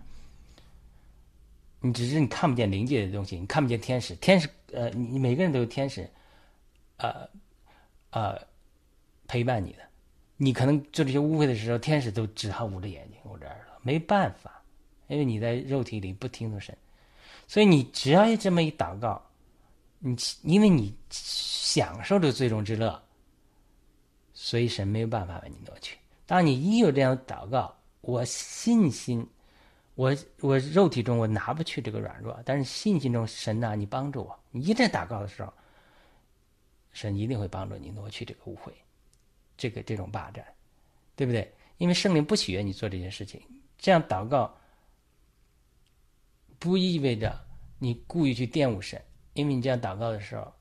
[1.82, 6.08] 你只是你看不见灵界的东西，你看不见天使，天使呃，你每个人都有天使，
[6.97, 7.27] 呃，
[8.12, 8.39] 呃，
[9.27, 9.79] 陪伴你的。
[10.38, 14.62] 你可能做这些污秽的时候，天使都只好捂着眼睛、捂着耳朵，没办法，
[15.08, 16.77] 因为你在肉体里不听从神，
[17.47, 19.21] 所以你只要这么一祷告，
[19.99, 23.01] 你因为你享受着最终之乐。
[24.49, 25.95] 所以神没有办法把你挪去。
[26.25, 29.23] 当你一有这样祷告，我信心，
[29.93, 34.39] 我我肉体中我拿不去这个软弱，但是信心中神呐，你帮助我。
[34.49, 35.53] 你一在祷告的时候，
[36.91, 38.73] 神一定会帮助你挪去这个误会，
[39.55, 40.43] 这个这种霸占，
[41.15, 41.53] 对不对？
[41.77, 43.39] 因为圣灵不喜悦你做这件事情。
[43.77, 44.51] 这样祷告
[46.57, 47.39] 不意味着
[47.77, 48.99] 你故意去玷污神，
[49.33, 50.51] 因为你这样祷告的时候，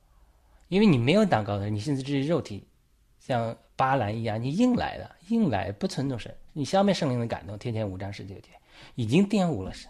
[0.67, 2.67] 因为你没有祷告的时候，你甚至这是肉体。
[3.19, 7.57] 像巴兰一样，你硬来的，硬来不尊重神，你消灭圣灵的感动。
[7.57, 8.49] 天天五章十九节，
[8.95, 9.89] 已经玷污了神。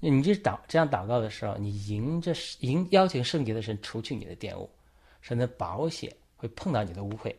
[0.00, 4.70] 你这祷这样祷告的时候，你迎着迎邀请圣洁的神除去你的玷污，
[5.20, 7.30] 神的保险会碰到你的污秽。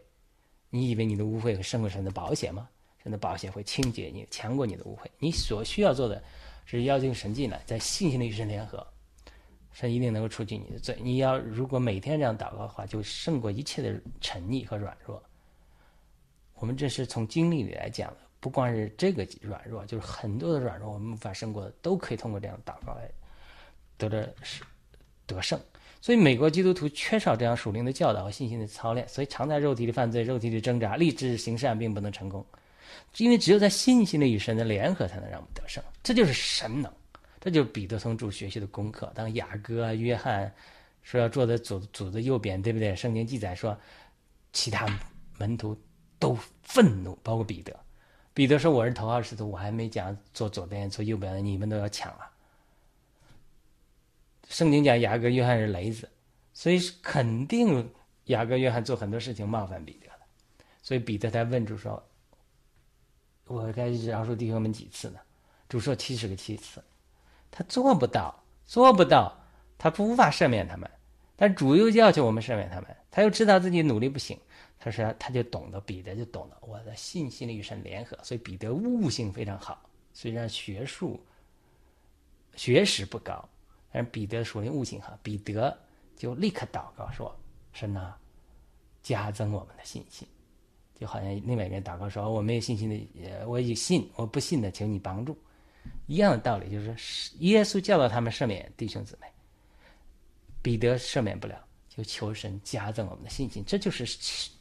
[0.70, 2.70] 你以为你的污秽会胜过神的保险吗？
[3.02, 5.08] 神的保险会清洁你，强过你的污秽。
[5.18, 6.22] 你所需要做的，
[6.66, 8.86] 是邀请神进来，在信心的与神联合。
[9.72, 10.96] 神一定能够除去你的罪。
[11.02, 15.20] 你要如果每天这样祷告的话，就胜过一切的沉溺和软弱。
[16.60, 23.10] 我们这是从经历里来讲的，不光是这个软弱，就是很多的软弱，我们无法胜过的，都可以通过这样的祷告来
[23.98, 24.64] 得着是
[25.26, 25.60] 得胜。
[26.02, 32.46] 所以，美国基督徒缺少这样属灵的教导和信心的操练，所以常在肉体里犯罪、肉体里挣扎，立志行善并不能成功。
[33.18, 35.84] 因为只有在信心的与神的联合，才能让我们得胜。
[36.02, 36.92] 这就是神能。
[37.42, 39.12] 这就是彼得从主学习的功课。
[39.14, 40.54] 当雅各、约翰
[41.04, 42.96] 说要坐在主主的右边，对不对？
[42.96, 43.78] 圣经记载说，
[44.54, 44.88] 其他
[45.38, 45.78] 门徒
[46.20, 47.74] 都愤怒，包括彼得。
[48.34, 52.30] 彼得说：“我是头号使徒，我还没讲坐左边、坐右边的，你们都要抢了。”
[54.48, 56.10] 圣经讲雅各、约翰是雷子，
[56.54, 57.92] 所以肯定
[58.26, 60.20] 雅各、约翰做很多事情冒犯彼得了。
[60.82, 62.02] 所以彼得才问主说
[63.46, 65.20] ：“我该饶恕弟兄们几次呢？”
[65.68, 66.84] 主说：“七十个七次。”
[67.52, 69.36] 他做不到做不到，
[69.78, 70.90] 他不无法赦免他们。
[71.36, 74.38] 但主又要求我们赦免他们，他又知道自己努力不行，
[74.80, 79.84] 他说他就懂得，彼得就懂得我的信心与神联合，所以彼得悟性非常好。
[80.14, 81.20] 虽然学术
[82.56, 83.48] 学识不高，
[83.92, 85.78] 但是彼得属灵悟性好，彼得
[86.16, 87.38] 就立刻祷告说
[87.74, 88.18] ：“神啊，
[89.04, 90.28] 加增我们的信心。”
[90.96, 95.38] 就好像另外一个人祷告说：“我没有信心的，我有信，我不信的，求你帮助。”
[96.08, 99.28] 一样的道理，就是耶稣教导他们赦免弟兄姊妹。
[100.62, 101.66] 彼得赦免不了，
[102.04, 103.64] 求神加增我们的信心。
[103.66, 104.06] 这就是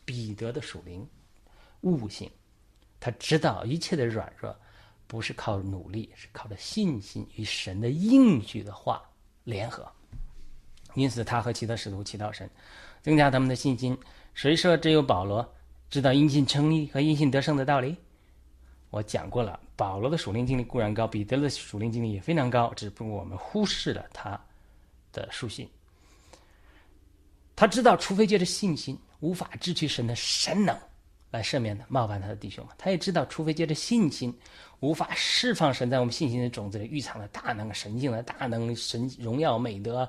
[0.04, 1.06] 彼得的属灵
[1.82, 2.30] 悟性，
[2.98, 4.54] 他知道一切的软弱
[5.06, 9.02] 不是靠努力，是靠着信心与神的应许的话
[9.44, 9.90] 联合。
[10.94, 12.48] 因此，他和其他使徒祈祷神
[13.02, 13.96] 增加他们的信心。
[14.34, 15.54] 谁说只有保罗
[15.90, 17.96] 知道因信称义和因信得胜的道理？
[18.90, 24.40] 我讲过了，保罗的属灵经历固然高，彼得的属灵经历也非常高，只不过我们忽视了他
[25.12, 25.68] 的书信。
[27.58, 30.78] 他知道，除非借着信心，无法支取神的神能
[31.32, 32.72] 来赦免的冒犯他的弟兄们。
[32.78, 34.32] 他也知道，除非借着信心，
[34.78, 40.08] 无法释放神在我们信心的种子里蕴藏的大能、神性的大能、神荣耀、美德、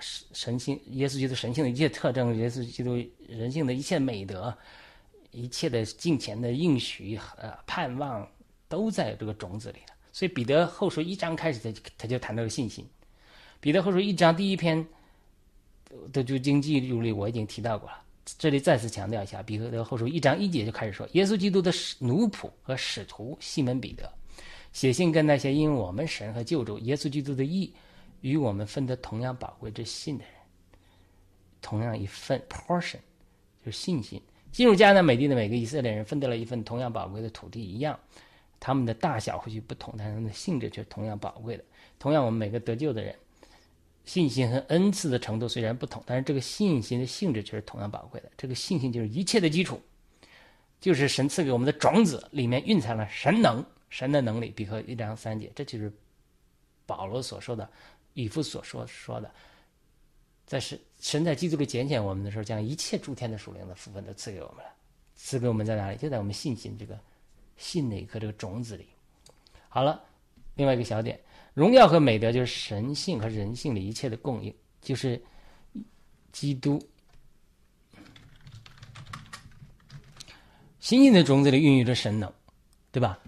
[0.00, 2.96] 神神性、耶稣基督神性的一切特征，耶稣基督
[3.28, 4.56] 人性的一切美德，
[5.30, 8.26] 一切的敬虔的应许呃盼望，
[8.66, 9.94] 都在这个种子里了。
[10.10, 12.88] 所以彼得后书一章开始，他他就谈到了信心。
[13.60, 14.82] 彼得后书一章第一篇。
[16.12, 18.02] 的就经济入力我已经提到过了，
[18.38, 24.10] 这里再次强调一下，彼得后书一章一节就开始说，耶稣基督的奴仆和使徒西门彼得
[24.72, 27.72] 写信跟那些因我们神和救主耶稣基督的义
[28.22, 30.32] 与我们分得同样宝贵之信的人，
[31.60, 32.98] 同样一份 portion
[33.64, 34.20] 就是信心。
[34.50, 37.98] 进入迦南美地的每个以色列人分得了一份同样宝贵的土地一样，
[38.60, 41.64] 他们的大小或许不同，但他们的性质却同样宝贵的。
[41.98, 43.14] 同样，我们每个得救的人。
[44.04, 48.30] 信心和恩赐的程度虽然不同，但是这个信心的性质却是同样宝贵的。
[48.36, 49.80] 这个信心就是一切的基础，
[50.80, 54.50] 就是神赐给我们的种子，里面蕴藏了神能、神的能力。
[54.50, 55.92] 比克一章三节，这就是
[56.84, 57.70] 保罗所说的，
[58.14, 59.30] 以父所说说的，
[60.46, 64.72] 在神神在基督里拣选我们的时候，将一切诸天的属灵的福分都赐给我们了。
[65.14, 65.96] 赐给我们在哪里？
[65.96, 66.98] 就在我们信心这个
[67.56, 68.88] 信的一颗这个种子里。
[69.68, 70.02] 好了，
[70.56, 71.20] 另外一个小点。
[71.54, 75.22] 荣耀和美德就是神性和人性的一切的供应，就是
[76.32, 76.82] 基督
[80.80, 82.32] 新兴的种子里孕育着神能，
[82.90, 83.18] 对吧？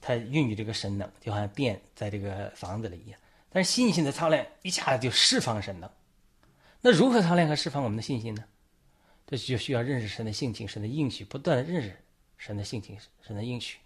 [0.00, 3.20] 它孕育这个神能，就好像电在这个房子里一样。
[3.50, 5.90] 但是信心的操练一下子就释放神能，
[6.80, 8.44] 那如何操练和释放我们的信心呢？
[9.26, 11.96] 这就需要认识神的性情、神的应许，不断的认识
[12.36, 13.78] 神的性情、神的应许。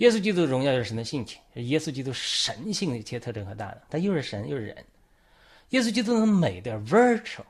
[0.00, 4.84] 耶稣基督的荣耀就是神的性情，耶稣基督神性的一切特征和大能，他又是神又是人。
[5.70, 7.44] 耶稣基督的美德 （virtue）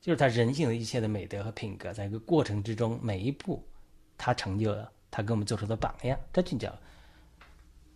[0.00, 3.66] 就是他人性的一切的美德和品格，在一个过程之中，每一步
[4.16, 6.72] 他成就了他给我们做出的榜样，这就叫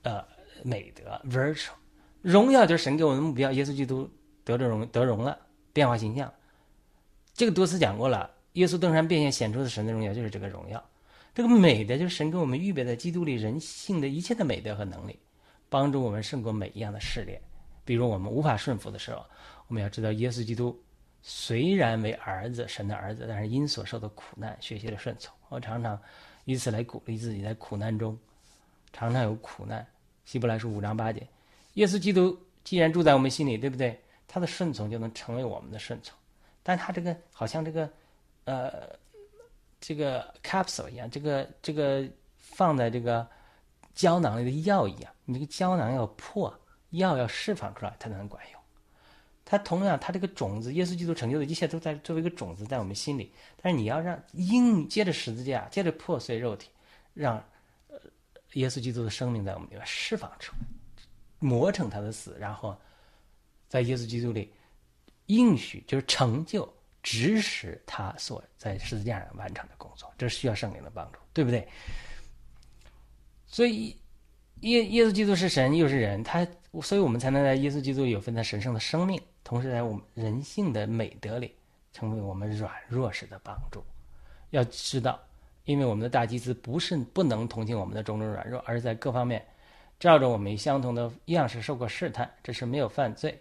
[0.02, 0.24] 呃
[0.64, 1.70] 美德 （virtue）。
[2.20, 4.10] 荣耀就是神给我们的目标，耶稣基督
[4.42, 5.38] 得着荣得荣了，
[5.72, 6.32] 变化形象。
[7.32, 10.84] 这个多次讲过了，耶稣登山变现显出的神的荣耀就是这个荣耀。
[11.34, 15.18] 这个美的，就是神给我们预备的基督里人性的一切的美德和能力，
[15.70, 17.40] 帮助我们胜过每一样的试炼。
[17.86, 19.24] 比如我们无法顺服的时候，
[19.66, 20.78] 我们要知道，耶稣基督
[21.22, 25.34] 虽然为儿子，神的儿子，但是因所受的苦难，学习了顺从。
[25.48, 25.98] 我常常
[26.44, 28.18] 以此来鼓励自己，在苦难中
[28.92, 29.86] 常常有苦难。
[30.26, 31.26] 希伯来书五章八节，
[31.74, 33.98] 耶稣基督既然住在我们心里，对不对？
[34.28, 36.14] 他的顺从就能成为我们的顺从。
[36.62, 37.90] 但他这个好像这个，
[38.44, 39.00] 呃。
[39.82, 43.28] 这个 capsule 一样，这个这个放在这个
[43.94, 46.56] 胶囊里的药一样，你这个胶囊要破，
[46.90, 48.60] 药要释放出来，它才能管用。
[49.44, 53.32] 它同样，它这个种子，耶稣基督成就的一切都在作为一个种子在我们心里。
[53.60, 56.70] 但是你要让因接着十字架，接着破碎肉体，
[57.12, 57.36] 让
[57.88, 57.98] 呃
[58.52, 60.58] 耶稣基督的生命在我们里面释放出来，
[61.40, 62.80] 磨成他的死，然后
[63.68, 64.52] 在耶稣基督里
[65.26, 66.72] 应许就是成就。
[67.02, 71.66] 指使他所在十字架上完成的工作，这是需要圣灵的帮助，对不对？
[73.46, 73.96] 所以
[74.60, 76.46] 耶耶稣基督是神又是人，他
[76.80, 81.52] 所以我们才能在耶稣基督有份他神圣的生命，同时在我们人性的美德里
[81.92, 83.84] 成为我们软弱时的帮助。
[84.50, 85.20] 要知道，
[85.64, 89.44] 因为我们的大祭司不是不能同情我们的种种软弱，而是在各方面
[89.98, 93.36] 照着我们相同的样式受过试探，这是没有犯罪，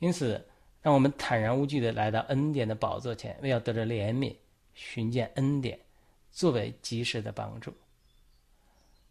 [0.00, 0.44] 因此。
[0.86, 4.32] 让我们坦然无惧的来到恩典的宝座前，为要得着怜悯，
[4.72, 5.76] 寻见恩典，
[6.30, 7.74] 作为及时的帮助。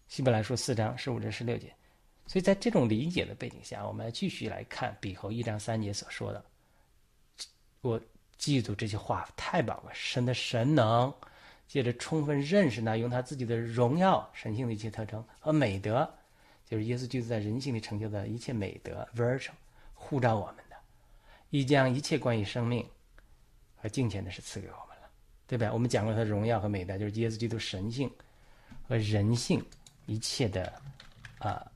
[0.07, 1.67] 希伯来书四章十五至十六节，
[2.27, 6.41] 所以在这种理解的背景下，我们要继续来看彼后一章三节所说的。
[7.81, 7.99] 我
[8.37, 11.13] 记住这些话太宝贵，神的神能，
[11.67, 16.09] 借着充分认识呢，用他自己的荣耀、神性的一切特征和美德，
[16.69, 19.49] 就是耶稣基督在人性里成就的一切美德 （virtue），
[19.93, 20.55] 护照我们
[21.57, 22.87] 必，将一切关于生命
[23.75, 25.09] 和敬虔的事赐给我们了，
[25.47, 25.71] 对吧？
[25.71, 28.11] 我们讲过他的荣耀和美德，就是耶稣基督神性
[28.87, 29.65] 和人性
[30.05, 30.81] 一切的
[31.39, 31.71] 啊。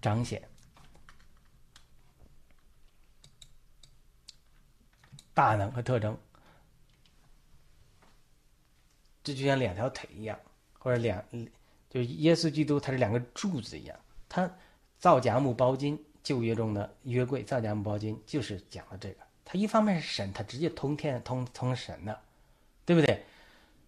[0.00, 0.40] 彰显
[5.34, 6.16] 大能和特征，
[9.24, 10.38] 这就像两条腿一样，
[10.78, 11.20] 或者两，
[11.90, 14.00] 就是耶稣基督，他是两个柱子一样。
[14.28, 14.48] 他
[15.00, 19.16] 造假木包金，旧约中的约柜造假木包金就是讲的这个。
[19.46, 22.20] 他一方面是神，他直接通天通通神的，
[22.84, 23.24] 对不对？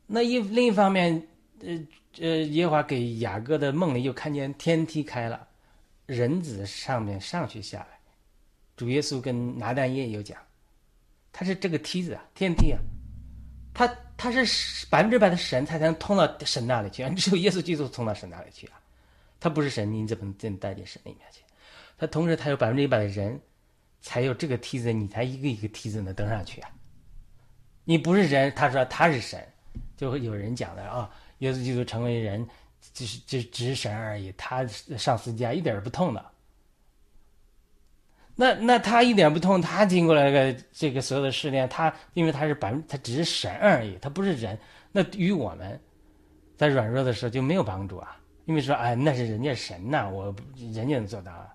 [0.06, 1.22] 那一另一方面，
[1.60, 1.78] 呃
[2.18, 5.46] 呃，耶和华给雅各的梦里又看见天梯开了。
[6.06, 8.00] 人子上面上去下来，
[8.74, 10.38] 主耶稣跟拿但业有讲，
[11.30, 12.80] 他是这个梯子啊，天梯啊，
[13.74, 13.86] 他
[14.16, 18.80] 他是百分之百的神，他才能通到神那里去，只有耶稣基督通到神那里去啊，
[19.38, 21.42] 他不是神，你怎么能带进神里面去？
[22.00, 23.38] 他同时他有百分之一百的人，
[24.00, 26.70] 才有这个梯子，你才一个一个梯子能登上去啊。
[27.84, 29.46] 你不是人，他说他是神，
[29.98, 32.48] 就会有人讲的啊，耶稣基督成为人。
[32.94, 36.30] 只是只只是神而已，他上私家一点不痛的。
[38.34, 44.58] 那那他一点不痛，他经过了这个这个所有的试炼，他因为他是百分，他只是神而已，他不是人。
[44.92, 45.78] 那与我们
[46.56, 51.46] 在软弱的时候就没有帮助啊，因为说哎，那是人家神呐，我人家能做到。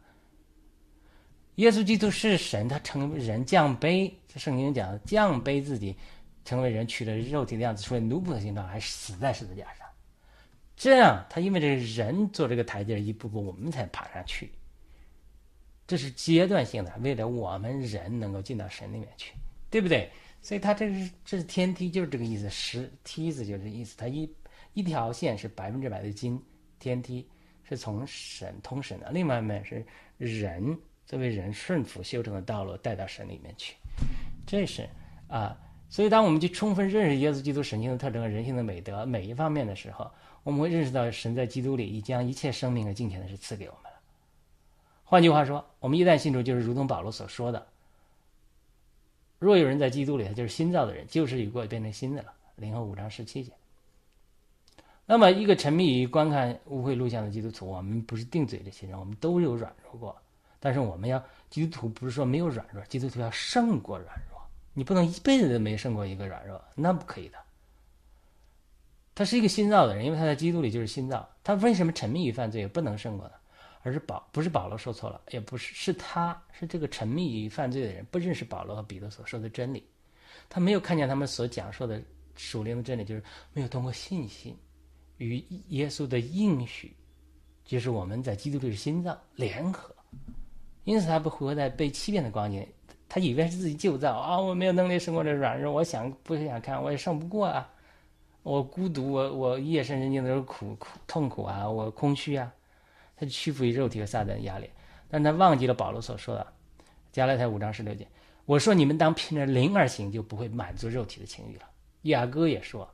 [1.55, 5.95] 耶稣基督是神，他成人降卑，圣经讲降卑自己，
[6.43, 9.87] 成为人，取了肉体的样子，成为奴仆的形状，还死在十字架上。
[10.75, 14.51] 这样，他因为这个人做这个台阶，一步步我们才爬上去。
[15.87, 19.33] 这是阶段性的，为了我们人能够进到神里面去，
[19.69, 20.09] 对不对？
[20.41, 22.49] 所以他这是这是天梯，就是这个意思。
[22.49, 24.29] 石梯子就是这意思，它一
[24.73, 26.39] 一条线是百分之百的金，
[26.79, 27.27] 天梯
[27.63, 29.85] 是从神通神的，另外一面是
[30.17, 33.75] 人作为人顺服修成的道路带到神里面去。
[34.45, 34.89] 这是
[35.27, 35.57] 啊，
[35.89, 40.11] 所以当我们去充分认识耶稣基督神性的特征和人性的美德每一方面的时候。
[40.45, 43.97] 我们会认识到，神在基督里已将一切生命和金钱的事赐给我们了。
[45.03, 47.65] 换句话说，我们一旦信主，就是如同保罗所说的
[49.39, 53.51] ：“若有人在基督里，他就是新造的人，旧事已过，变成新的了。”零后五章十七节。
[55.07, 60.15] 那么，一个沉迷于观看污秽录像的基督徒，我们不是定罪这些人，我们都有软弱过。
[60.65, 64.41] 但是，我们要基督徒不是说没有软弱，基督徒要胜过软弱。
[64.73, 67.37] 你不能一辈子都没胜过一个软弱，那不可以的。
[69.13, 71.29] 他是一个心造的人，因为他在基督里就是心造。
[71.43, 73.35] 他为什么沉迷于犯罪不能胜过呢？
[73.83, 79.87] 而是保不是保罗说错了，也不是是他是这个沉迷于犯罪的人不认识保罗和彼得所说的真理，
[80.49, 82.01] 他没有看见他们所讲述的
[82.35, 83.21] 属灵的真理，就是
[83.53, 84.57] 没有通过信心
[85.17, 85.37] 与
[85.67, 86.91] 耶稣的应许，
[87.63, 89.94] 就是我们在基督里是心脏联合，
[90.85, 92.65] 因此他不活在被欺骗的光景，
[93.09, 97.69] 他以为是自己旧造啊，我没有能力胜过这软弱，我想不想看我也胜不过啊。
[98.43, 102.53] 我孤独，我我夜深人静的时候苦苦痛苦啊，我空虚啊，
[103.17, 104.69] 他屈服于肉体和撒旦的压力，
[105.09, 106.45] 但他忘记了保罗所说的，
[107.11, 108.07] 加拉太五章十六节，
[108.45, 111.63] 我说你们当凭着灵而行，就不会满足肉体的情欲了。
[112.03, 112.87] 雅各也说，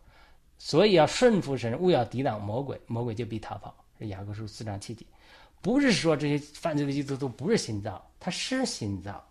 [0.58, 3.76] 所以要顺服神，勿要抵挡魔鬼，魔鬼就必逃跑。
[4.00, 5.06] 是雅各书四章七节，
[5.62, 9.24] 不是说这些犯罪的基督徒不是心脏，他是心脏，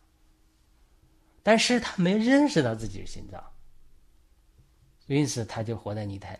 [1.42, 3.42] 但是他没认识到自己是心脏。
[5.06, 6.38] 因此，他就活在泥潭里。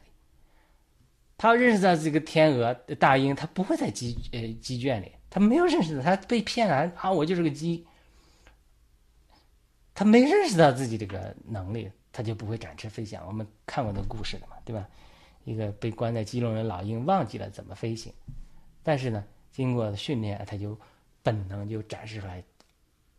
[1.36, 7.10] 他要认识到这个天鹅大鹰，他不会在鸡呃鸡圈里，他没有认识到他被骗了啊！
[7.10, 7.84] 我就是个鸡。
[9.92, 13.26] 他没认识到自己这个能力，他就不会展翅飞翔。
[13.26, 14.88] 我们看过那个故事的嘛，对吧？
[15.44, 18.12] 一个被关在鸡笼的老鹰忘记了怎么飞行，
[18.82, 19.24] 但是呢，
[19.60, 20.74] 经过训练，他就
[21.22, 22.42] 本能就展示出来，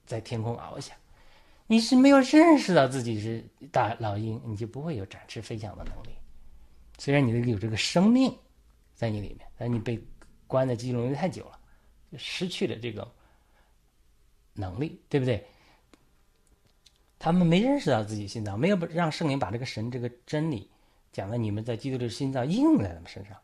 [0.07, 0.97] 在天空翱翔。
[1.67, 6.09] 你是没有认识到自己是大老鹰，你就不会有展翅飞翔的能力。
[6.97, 8.35] 虽然你有这个生命
[8.95, 10.03] 在你里面，但你被
[10.47, 11.59] 关在鸡笼里太久了，
[12.11, 13.07] 就失去了这个
[14.53, 15.45] 能力，对不对？
[17.19, 20.67] 他们没认识到自己心脏，没有让圣灵把这个神这个真理
[21.11, 23.37] 讲到，你们在基督的心脏印在他们身上。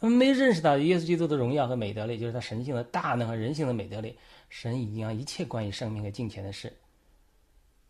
[0.00, 6.72] 他们没认识到耶稣基督的荣耀和美德里，就是他神性的大能和人性的美德里，神已经将一切关于生命和金钱的事。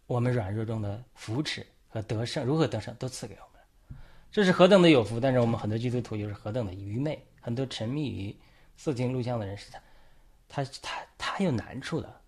[0.07, 3.97] 我们软弱中的扶持和得胜，如何得胜，都赐给我们，
[4.33, 5.21] 这是何等的有福！
[5.21, 8.37] 但是我们很多基督徒又是何等的愚昧，很多沉迷于
[8.77, 9.81] 色情录像的人是他，
[10.49, 12.21] 他他他有难处的，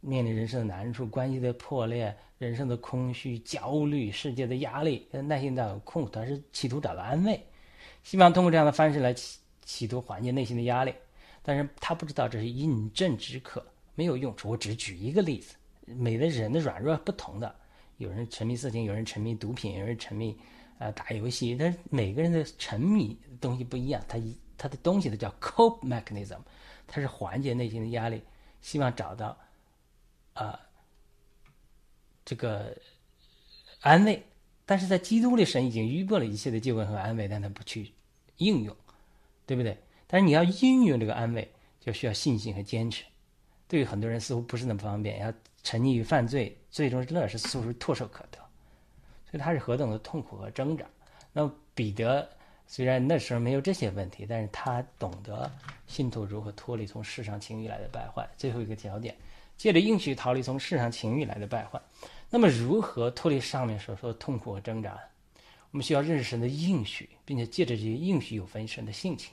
[0.00, 7.42] 面临人生的难处、关系的破裂、人生的空虚、焦虑、世界的压力，耐心的痛苦，他是企图找到安慰，
[8.10, 10.92] 希望通过这样的方式来企企图缓解内心的压力，
[11.44, 14.50] 但是他不知道这是饮鸩止渴，没有用处。
[14.50, 15.54] 我只举一个例子，
[15.86, 17.54] 每个人的软弱不同的，
[17.98, 20.36] 有人沉迷色情，有人沉迷毒品，有人沉迷
[20.80, 26.40] 啊打游戏，但是每个人的沉迷东西不一样，他一他的东西都叫 cope mechanism。
[26.88, 28.20] 它是缓解内心的压力，
[28.60, 29.38] 希望找到
[30.32, 30.58] 啊
[32.24, 32.76] 这个
[33.82, 34.20] 安慰。
[34.66, 37.92] 但是在基督里，神已经预备了一切的救恩和安慰，但他不去
[38.40, 38.76] 应用，
[39.46, 39.78] 对不对？
[40.06, 43.04] 但是你要应用这个安慰，就需要信心和坚持。
[43.66, 45.32] 对于很多人似乎不是那么方便，要
[45.62, 48.38] 沉溺于犯罪，最终乐是似乎唾手可得，
[49.30, 50.84] 所以他是何等的痛苦和挣扎。
[51.32, 52.28] 那么彼得。
[52.72, 55.50] 虽然那时候没有这些问题，但是他懂得
[55.88, 58.24] 信徒如何脱离从世上情欲来的败坏。
[58.36, 59.12] 最后一个条件，
[59.56, 61.82] 借着应许逃离从世上情欲来的败坏。
[62.28, 64.96] 那么，如何脱离上面所说的痛苦和挣扎？
[65.70, 69.32] 我们需要认识神的应许，并且借着这些应许有分神的性情。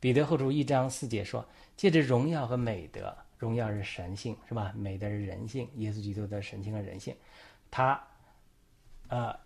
[0.00, 1.46] 彼得后书一章四节说
[1.76, 4.72] ：“借着荣耀和美德，荣耀是神性，是吧？
[4.76, 7.14] 美德是人性，耶稣基督的神性和人性。
[7.70, 8.02] 他，
[9.08, 9.38] 啊，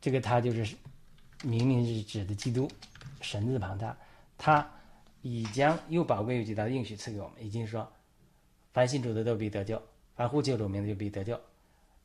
[0.00, 0.76] 这个他就是。”
[1.44, 2.70] 明明是指的基督，
[3.20, 3.98] 神字旁他，
[4.38, 4.70] 他
[5.22, 7.92] 已将又宝贵又极大的应许赐给我们，已经说，
[8.72, 9.82] 凡信主的都必得救，
[10.14, 11.40] 凡呼救主名的就必得救，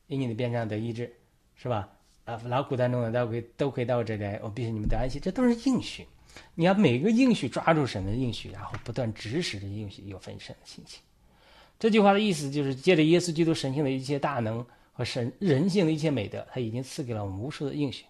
[0.08, 1.14] 因你的边上得医治，
[1.54, 1.88] 是吧？
[2.28, 6.06] 啊，劳苦担重的都可以都可以到我这里来，我必须你们得安息，这都是应许。
[6.54, 11.00] 你要每个应许抓住神的应许，然后不断指使这应许，有分神的心情。
[11.78, 14.62] 这句话的意思就是，借着耶稣基督神性的一切大能
[14.92, 18.04] 和神人性的一切美德，他已经赐给了我们无数的应许。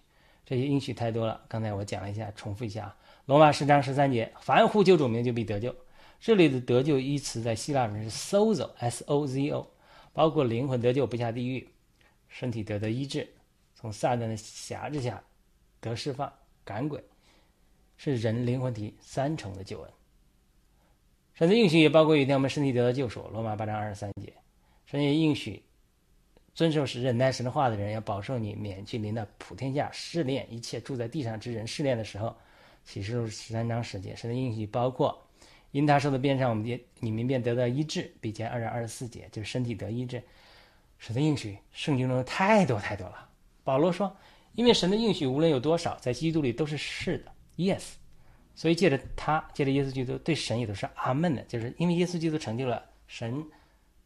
[0.45, 2.97] 这些应许太多了，刚才我讲了一下，重复一下啊。
[3.25, 5.73] 罗马十章十三节，凡呼救主名就必得救。
[6.19, 9.71] 这里的得救一词在希腊文是 sozo，s-o-z-o，
[10.11, 11.69] 包括灵魂得救不下地狱，
[12.27, 13.25] 身体得到医治，
[13.79, 15.23] 从撒旦的辖制下
[15.79, 16.33] 得释放，
[16.65, 17.01] 赶鬼，
[17.95, 19.89] 是人灵魂体三重的救恩。
[21.33, 24.33] 神的应许也包括有一天我们身体得到救赎，罗马八章二十三节，
[24.85, 25.63] 神也应许。
[26.53, 32.35] 遵守时忍耐神的话的人，要保受你免去临到普天下试炼一切住在地上之人试炼的时候，
[32.83, 35.25] 启示录十三章十节，神的应许包括
[35.71, 40.21] 因他受的鞭伤，我们便你们便得到医治，比前二章二十四节就是身体得医治。
[40.97, 43.28] 神的应许，圣经中的太多太多了。
[43.69, 44.17] 保罗说，
[44.53, 47.83] 因为神的应许无论有多少，在基督里都是是的，yes。
[48.55, 53.45] 所以借着他，借着耶稣基督，对神也都是阿门的，就是因为耶稣基督成就了神。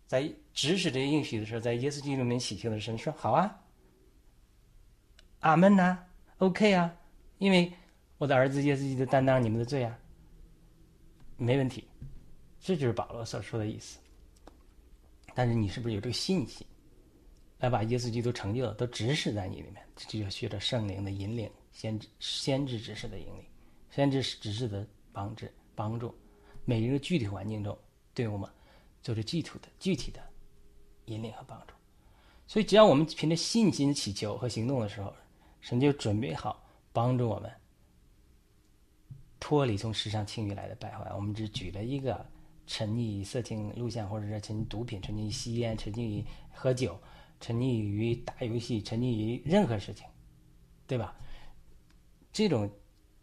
[0.05, 3.57] 在指使这些应许的时候，在耶稣基督里面祈求的神，说好啊，
[5.39, 5.97] 阿门呐
[6.39, 6.93] ，OK 啊，
[7.37, 7.71] 因为
[8.17, 9.97] 我的儿子耶稣基督担当你们的罪啊，
[11.37, 11.87] 没问题，
[12.59, 13.97] 这就是保罗所说的意思。
[15.33, 16.67] 但是你是不是有这个信心，
[17.63, 19.81] 来把耶稣基督成就的都指使在你里面？
[19.95, 23.45] 这就要学着圣灵的引领，先知先知指示的引领，
[23.89, 26.13] 先知指示的帮助帮助，
[26.65, 27.77] 每一个具体环境中
[28.13, 28.49] 对我们。
[29.01, 30.21] 做出具体的、具体的
[31.07, 31.73] 引领和帮助，
[32.47, 35.13] 所以只要我们凭着信心祈求和行动的时候，
[35.59, 37.51] 神就准备好帮助我们
[39.41, 41.11] 脱离从世上情欲来的败坏。
[41.13, 42.25] 我们只举了一个
[42.65, 46.97] 沉溺于色情录像，或者是沉溺毒品、沉溺于吸烟、沉溺于喝酒、
[47.43, 50.07] 沉溺于打游戏、沉溺于任何事情，
[50.87, 51.13] 对吧？
[52.31, 52.71] 这种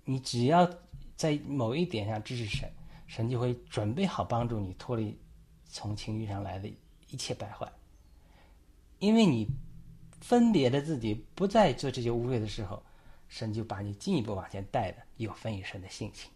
[0.04, 0.70] 你只要
[1.16, 2.70] 在某一点上支持神，
[3.06, 5.18] 神就会准备好帮助你脱离。
[5.64, 6.68] 从情欲上来的
[7.08, 7.72] 一切败坏，
[8.98, 9.46] 因为你
[10.20, 12.82] 分别的自己，不再做这些污秽的时候，
[13.26, 16.30] 神就把你进一步往前带的有分与神的性情，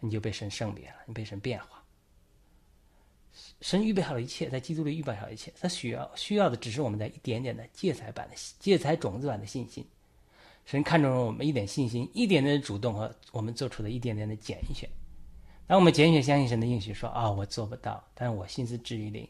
[0.00, 1.75] 你就被神圣别了，你被神变化。
[3.60, 9.86] 神预备好了一切，在基督里预备好一切，他需要需要的只是我们在一点点的芥菜版的芥菜种子版的信心。
[10.64, 14.88] 神看中了我们一点信心，一点点的主动和我们做出的一点点的拣选。
[15.66, 19.28] 当我们拣选相信神的应许，说啊，我做不到，但是我心思至于灵，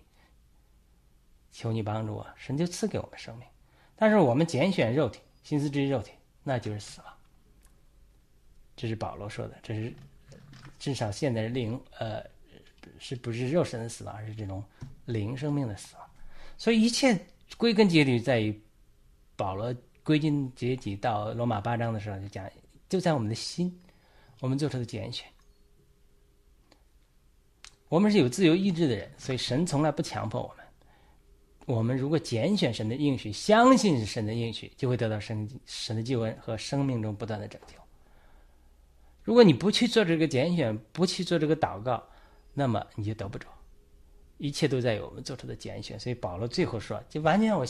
[1.53, 3.47] 求你帮助我，神就赐给我们生命。
[3.97, 7.13] 但是我们拣选肉体，心思至于肉体，那就是死亡。
[8.77, 9.95] 这是保罗说的，这是
[10.79, 12.23] 至少现在灵，呃，
[12.99, 14.62] 是不是肉身的死亡，而是这种
[15.05, 16.05] 灵生命的死亡。
[16.57, 17.18] 所以一切
[17.57, 18.59] 归根结底在于
[19.37, 22.49] 保罗归根结底到罗马八章的时候就讲，
[22.89, 23.76] 就在我们的心，
[24.41, 25.26] 我们做出的拣选。
[27.89, 30.66] 我们是有自由意志的人，所以神从来不强迫我们。
[31.66, 37.74] 我们如果拣选神的应许，相信神的应许，就会得到神神的救恩和生命中不断的拯救。
[39.22, 42.01] 如果你不去做这个拣选，不去做这个祷告，
[42.59, 43.47] 那么你就得不着。
[44.39, 46.01] 一切都在于我们做出的拣选。
[46.01, 47.67] 所以保罗最后说，就完全我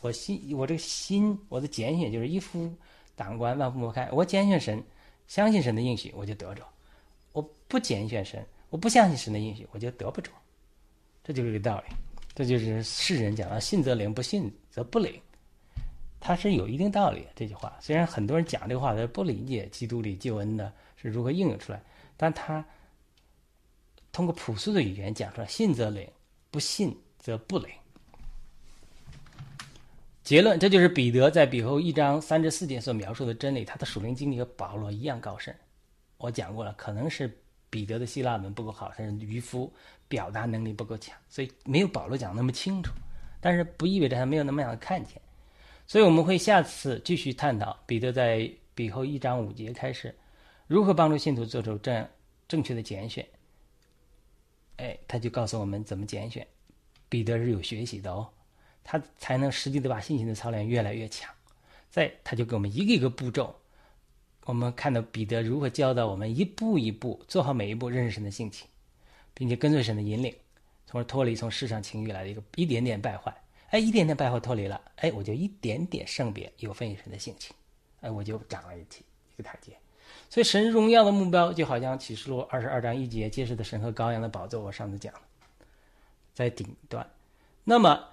[0.00, 2.72] 我心我这个心我的拣选就是一夫
[3.16, 4.08] 当关万夫莫开。
[4.12, 4.80] 我拣选神，
[5.26, 6.62] 相信神的应许，我就得着；
[7.32, 10.30] 我不拣选神，我不相信神的应许，我就得不着。
[11.24, 11.94] 这就是个道理。
[12.34, 15.20] 这就是世人讲的“信则灵，不信则不灵”，
[16.20, 17.26] 它是有一定道理。
[17.34, 21.82] 这句话虽然很多人讲这话，他不理解基督里救恩的是如何应用出来，
[22.16, 22.64] 但他
[24.12, 26.08] 通过朴素的语言讲出来：“信则灵，
[26.50, 27.68] 不信则不灵。”
[30.24, 33.64] 结论，这就是彼得在彼后一章三至四节所描述的真理。
[33.64, 35.54] 他的属灵经历和保罗一样高深。
[36.16, 37.30] 我讲过了，可能是。
[37.70, 39.70] 彼得的希腊文不够好，他是渔夫，
[40.08, 42.90] 表达能力不够强，所以没有保罗讲那么清楚。
[43.42, 45.20] 但是不意味着他没有那么样的看见。
[45.86, 50.16] 所以我们会下次继续探讨彼得在彼后一章五节开始，
[50.66, 52.08] 如何帮助信徒做出正
[52.48, 53.22] 正确的拣选。
[54.78, 56.44] 哎，他就告诉我们怎么拣选。
[57.08, 58.28] 彼得是有学习的哦，
[58.82, 61.32] 他才能实际的把信心的操练越来越强。
[61.90, 63.54] 再，他就给我们一个一个步骤。
[64.44, 68.66] 我们看到彼得如何教导我们一步一步做好每一步认识神的性情，
[69.34, 70.34] 并且跟随神的引领，
[70.86, 73.34] 从而脱离从世上情欲来的一个一点点败坏。
[73.70, 77.54] 哎，一点点败坏脱离了，哎，我就一点点圣别，有分于神的性情，
[78.00, 79.04] 哎，我就长了一级
[79.34, 79.72] 一个台阶。
[80.30, 85.20] 所以神荣耀的目标就好像启示录二十二章一节揭示的神和羔羊的宝座，我上次讲了，
[86.34, 87.08] 在顶端。
[87.64, 88.08] 那么，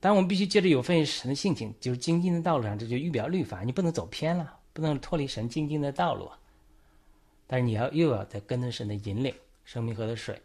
[0.00, 4.56] 当我们必须接着有份神的性情，就是精进的道路上，这就预表律法，你不能走偏了。
[4.70, 6.30] 不能脱离神精进的道路，
[7.48, 9.34] 但是你要又要在跟着神的引领。
[9.64, 10.40] 生命河的水，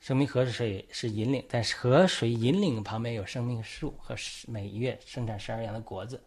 [0.00, 4.16] 生命河的水是引领，但是河水引领旁边有生命树和
[4.48, 6.20] 每月生产十二样的果子，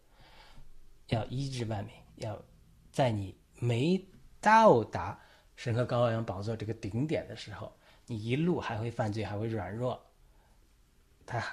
[1.09, 1.93] 要医治万民。
[2.15, 2.41] 要
[2.93, 4.01] 在你没
[4.39, 5.19] 到达
[5.57, 7.75] 神和羔羊宝座这个顶点的时候，
[8.07, 10.01] 你一路还会犯罪，还会软弱，
[11.25, 11.43] 他。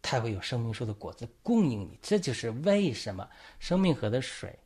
[0.00, 1.98] 他会有生命树的果子供应你。
[2.00, 4.58] 这就是为什么生命河的水。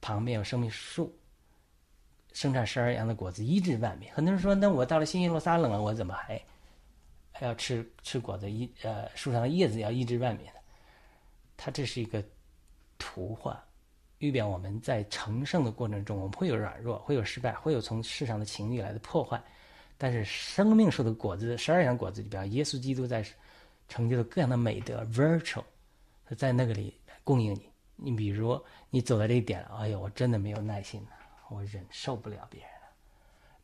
[0.00, 1.16] 旁边有生命树，
[2.32, 4.10] 生产十二样的果子，医治万民。
[4.12, 6.42] 很多人说：“那我到了新耶路撒冷了，我怎么还
[7.30, 8.50] 还要吃吃果子？
[8.50, 10.52] 一呃树上的叶子要医治万民呢？”
[11.56, 12.24] 它这是一个
[12.98, 13.62] 图画，
[14.18, 19.42] 预表我们在成圣的过程中，我们会有软弱，会有失败，会有从世上的情欲来的破坏。
[19.96, 23.24] 但是生命树的果子，十二样果子里边，耶稣基督在
[23.88, 25.62] 成就了各样的美德，virtue，
[26.36, 26.94] 在那个里
[27.24, 27.68] 供应你。
[27.96, 28.60] 你比如，
[28.90, 31.08] 你走到这一点了，哎呦，我真的没有耐心了，
[31.48, 32.86] 我忍受不了别人了。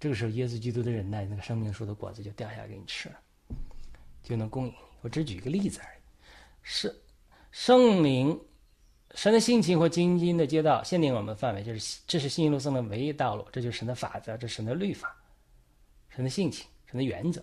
[0.00, 3.14] 这个时候，耶稣基督的忍耐，那个生命树的果子就掉下来给你吃了，
[4.24, 4.76] 就能供应你。
[5.02, 6.00] 我只举一个例子而已。
[6.62, 6.92] 是
[7.52, 8.36] 圣灵、
[9.14, 15.16] 神的性情或精英的街道限定我们的范围，就是这是信路圣的唯一道路，这就是神的法则，这是神的律法，
[16.10, 17.42] 神的性情，神的原则。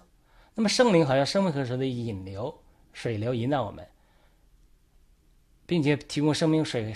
[0.53, 2.53] 那么圣灵好像生命河水的引流、
[2.93, 3.87] 水流引导我们。
[5.63, 6.93] 并且提供生命水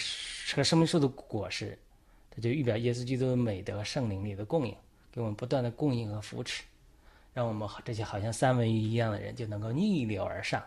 [0.54, 1.80] 和生命树的果实，
[2.30, 4.76] 这就预表耶稣基督的美德、圣灵里的供应，
[5.14, 6.62] 给我们不断的供应和扶持，
[7.34, 10.62] 让我们这些好像三文鱼一样的人就能够逆流而上，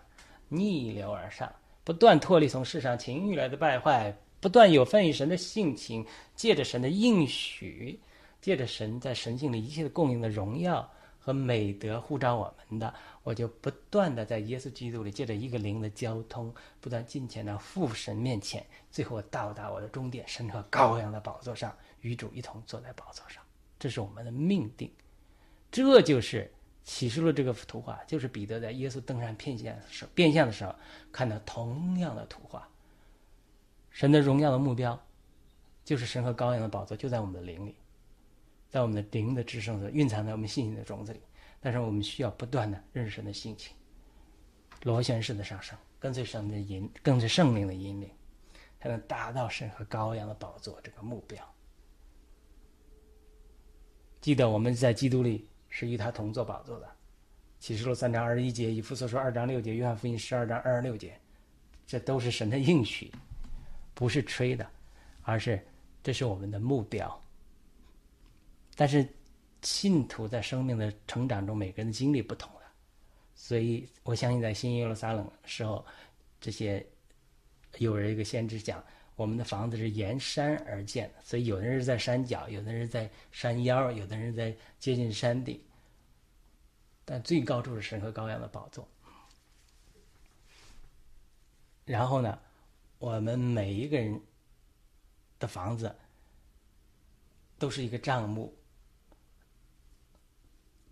[0.48, 1.52] 逆流而上，
[1.88, 7.98] 不断脱离从世上情欲来的败坏，不断有份于神的性情，借着神的应许，
[8.42, 10.86] 借着神在神性里一切的供应的荣耀。
[11.18, 23.42] 和美德呼召我们的，我就不断的在耶稣基督里借着一个灵的交通，不断进前到父神面前，最后到达我的终点，神和羔羊的宝座上，与主一同坐在宝座上。
[23.78, 24.92] 这是我们的命定，
[25.70, 26.52] 这就是
[26.88, 30.74] 启示录这个图画，就是彼得在耶稣登山变相时，变相的时候
[31.12, 32.66] 看到同样的图画。
[33.90, 34.98] 神的荣耀的目标，
[35.84, 37.76] 就是神和羔羊的宝座就在我们的灵里。
[38.70, 41.20] 在我们的灵的支撑着，蕴藏在我们信心的种子里。
[41.60, 43.76] 但是我们需要不断的认识神的心情，
[44.84, 48.10] 螺旋式的上升，跟随神的引，跟随圣灵的引领，
[48.80, 51.46] 才能达到神和羔羊的宝座这个目标。
[54.22, 56.88] 记得我们在基督里是与他同坐宝座的，
[57.58, 61.18] 启示录三章二十一节，以弗所说二章六节，约翰福音十二章二十六节，
[61.86, 63.12] 这都是神的应许，
[63.94, 64.68] 不是吹的，
[65.22, 65.64] 而是
[66.02, 67.22] 这是我们的目标。
[68.74, 69.06] 但是，
[69.62, 72.60] 信徒在生命的成长中，每个人的经历不同的，
[73.34, 75.84] 所以我相信在新耶路撒冷时候，
[76.40, 76.86] 这些
[77.78, 78.82] 有人一个先知讲，
[79.18, 85.60] 我们的房子是沿山而建，所以有的人是在山脚，有的人在山腰，有的人在接近山顶，
[87.04, 88.86] 但最高处是神和羔羊的宝座。
[91.84, 92.38] 然后呢，
[93.00, 94.20] 我们每一个人
[95.40, 95.92] 的房子
[97.58, 98.54] 都是一个帐目。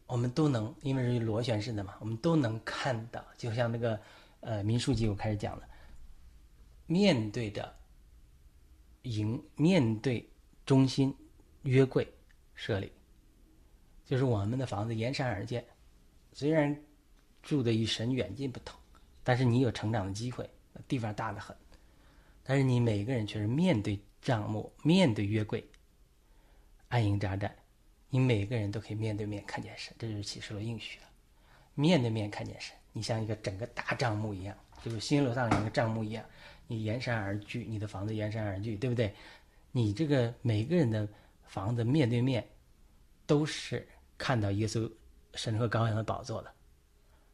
[0.08, 4.00] 我们都能，因为是螺旋式的嘛，我们都能看到，就像那个
[4.40, 5.68] 呃民数记我开始讲了，
[6.86, 7.75] 面对着
[9.06, 10.28] 迎面对
[10.64, 11.14] 中心
[11.62, 12.06] 约柜
[12.54, 12.90] 设立，
[14.04, 15.64] 就是我们的房子沿山而建，
[16.32, 16.76] 虽然
[17.42, 18.78] 住的与神远近不同，
[19.22, 20.48] 但是你有成长的机会，
[20.88, 21.56] 地方大的很，
[22.42, 25.64] 但是你每个人却是面对帐幕，面对约柜，
[26.88, 27.54] 安营扎寨。
[28.08, 31.06] 你每个人都可以面对面看见神，这就是启示录应许了。
[31.74, 36.24] 面对面看见神，你像一个整个大帐幕一样，就是新楼上一个帐幕一样，
[36.66, 39.14] 你沿山而居，你的房子沿山而居，对不对？
[39.72, 41.08] 你这个每个人的
[41.44, 42.46] 房子面对面，
[43.26, 43.86] 都是
[44.16, 44.90] 看到耶稣
[45.34, 46.52] 神和羔羊的宝座的。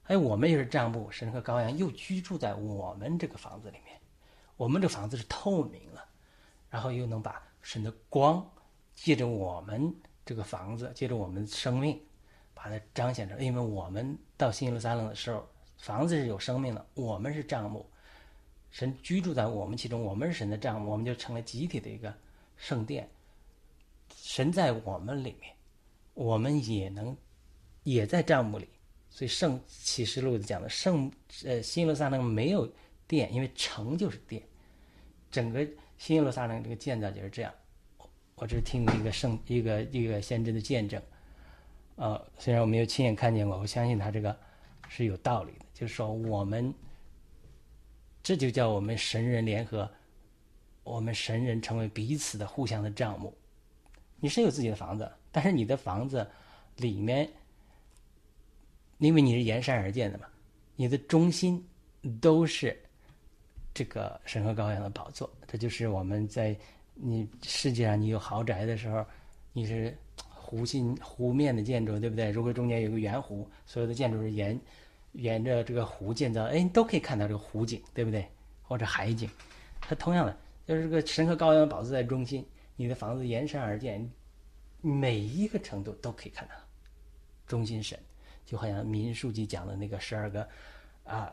[0.04, 3.98] 哎，我们也是帐幕，神和羔羊又居住在我们这个房子里面，
[4.56, 6.04] 我们这房子是透明了，
[6.68, 8.44] 然后又能把神的光
[8.94, 9.94] 借着我们。
[10.24, 12.00] 这个房子借着我们的生命，
[12.54, 13.40] 把它彰显出来。
[13.40, 15.44] 因为我们到新耶路撒冷的时候，
[15.78, 17.84] 房子是有生命的，我们是帐幕，
[18.72, 22.12] 神居住在我们其中，我们是神的帐，我们就成了集体的一个
[22.56, 23.08] 圣殿。
[24.16, 25.54] 神在我们里面，
[26.14, 27.16] 我们也能
[27.84, 28.66] 也在帐幕里。
[29.10, 31.12] 所以圣启示录讲的圣
[31.44, 32.66] 呃新耶路撒冷没有
[33.06, 34.42] 殿，因为城就是殿，
[35.30, 35.68] 整个
[35.98, 37.52] 新耶路撒冷这个建造就是这样。
[38.36, 41.00] 我只是听一个圣一个一个先知的见证，
[41.96, 44.34] 呃，虽然我没有亲眼看见过，我相信他这个
[44.88, 45.66] 是有道理的。
[45.74, 46.72] 就是说，我们
[48.22, 49.90] 这就叫我们神人联合，
[50.84, 53.36] 我们神人成为彼此的互相的账目。
[54.20, 56.26] 你是有自己的房子，但是你的房子
[56.76, 57.28] 里面，
[58.98, 60.26] 因为你是沿山而建的嘛，
[60.76, 61.66] 你的中心
[62.20, 62.80] 都是
[63.74, 65.28] 这个神和羔羊的宝座。
[65.46, 66.56] 这就是我们在。
[66.94, 69.04] 你世界上你有豪宅的时候，
[69.54, 69.96] 你是
[70.28, 72.30] 湖心湖面的建筑，对不对？
[72.30, 74.60] 如果中间有个圆湖，所有的建筑是沿
[75.12, 78.26] 沿着这个湖建造，哎，都可以看到这个湖景，对不对？
[78.62, 79.28] 或者海景。
[79.80, 80.36] 它同样的，
[80.66, 82.46] 就是这个神和羔羊的宝座在中心，
[82.76, 84.10] 你的房子沿山而建，
[84.80, 86.54] 每一个程度都可以看到
[87.46, 87.98] 中心神，
[88.44, 90.48] 就好像民书记讲的那个十二个
[91.04, 91.32] 啊，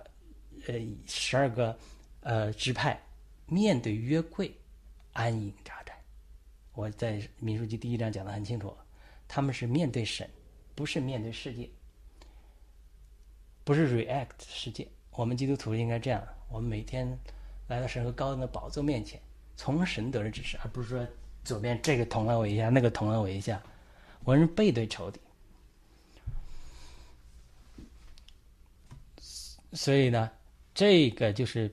[0.68, 0.76] 呃，
[1.06, 1.78] 十二个
[2.22, 3.02] 呃支派
[3.46, 4.54] 面对约柜。
[5.14, 5.94] 安营扎寨，
[6.74, 8.74] 我在民书记第一章讲的很清楚，
[9.28, 10.30] 他们是面对神，
[10.76, 11.68] 不是面对世界，
[13.70, 14.88] 不是 react 世界。
[15.12, 17.08] 我们基督徒应该这样，我们每天
[17.68, 19.22] 来到神和高人的宝座面前，
[19.56, 21.08] 从神得的指示，而不是说
[21.44, 23.62] 左边这个捅了我一下，那个捅了我一下，
[24.24, 25.20] 我是背对仇敌。
[29.74, 30.32] 所以呢，
[30.74, 31.72] 这个就是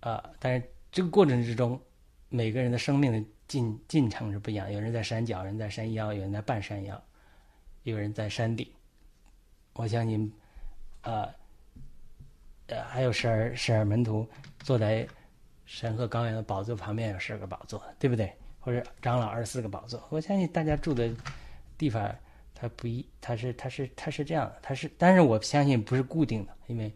[0.00, 1.80] 啊，但是这个过程之中。
[2.28, 7.00] 每个人的生命的进进程是不一样，有人在山脚，有人在山腰，有人在半山腰，
[7.84, 8.68] 有人在山顶。
[9.74, 10.32] 我相信，
[11.06, 11.34] 啊，
[12.66, 14.28] 呃，还有十二十二门徒
[14.58, 15.06] 坐在
[15.64, 18.32] 神和高原的宝座旁边，有十二个宝座，对不对？
[18.58, 20.02] 或者长老二十四个宝座。
[20.10, 21.10] 我相信大家住的
[21.78, 22.12] 地方，
[22.54, 26.92] 它不一，它是它是它是这样的，它是，但是我相信不是固定的，因为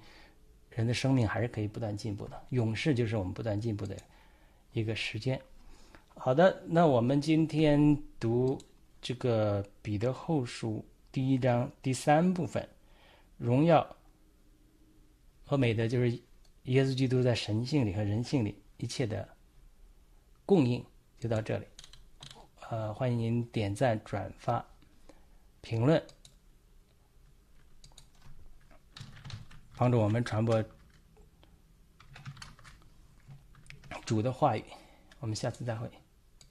[0.71, 2.43] 人的生命还是可以不断进步的。
[2.51, 3.97] 勇士就是我们不断进步的。
[4.73, 5.41] 一个时间，
[6.15, 8.57] 好的，那我们今天读
[9.03, 12.69] 这个彼得后书第一章第三部分，
[13.37, 13.85] 荣耀
[15.51, 16.11] 和美德，就是
[16.67, 19.29] 耶稣基督在神性里和人性里一切的
[20.47, 20.87] 供应，
[21.19, 21.67] 就到这里。
[22.69, 24.65] 呃，欢迎您点赞、转发、
[25.61, 26.01] 评论，
[29.75, 30.65] 帮助我们传播。
[34.07, 34.63] 主的话语，
[35.19, 35.91] 我们下次再会。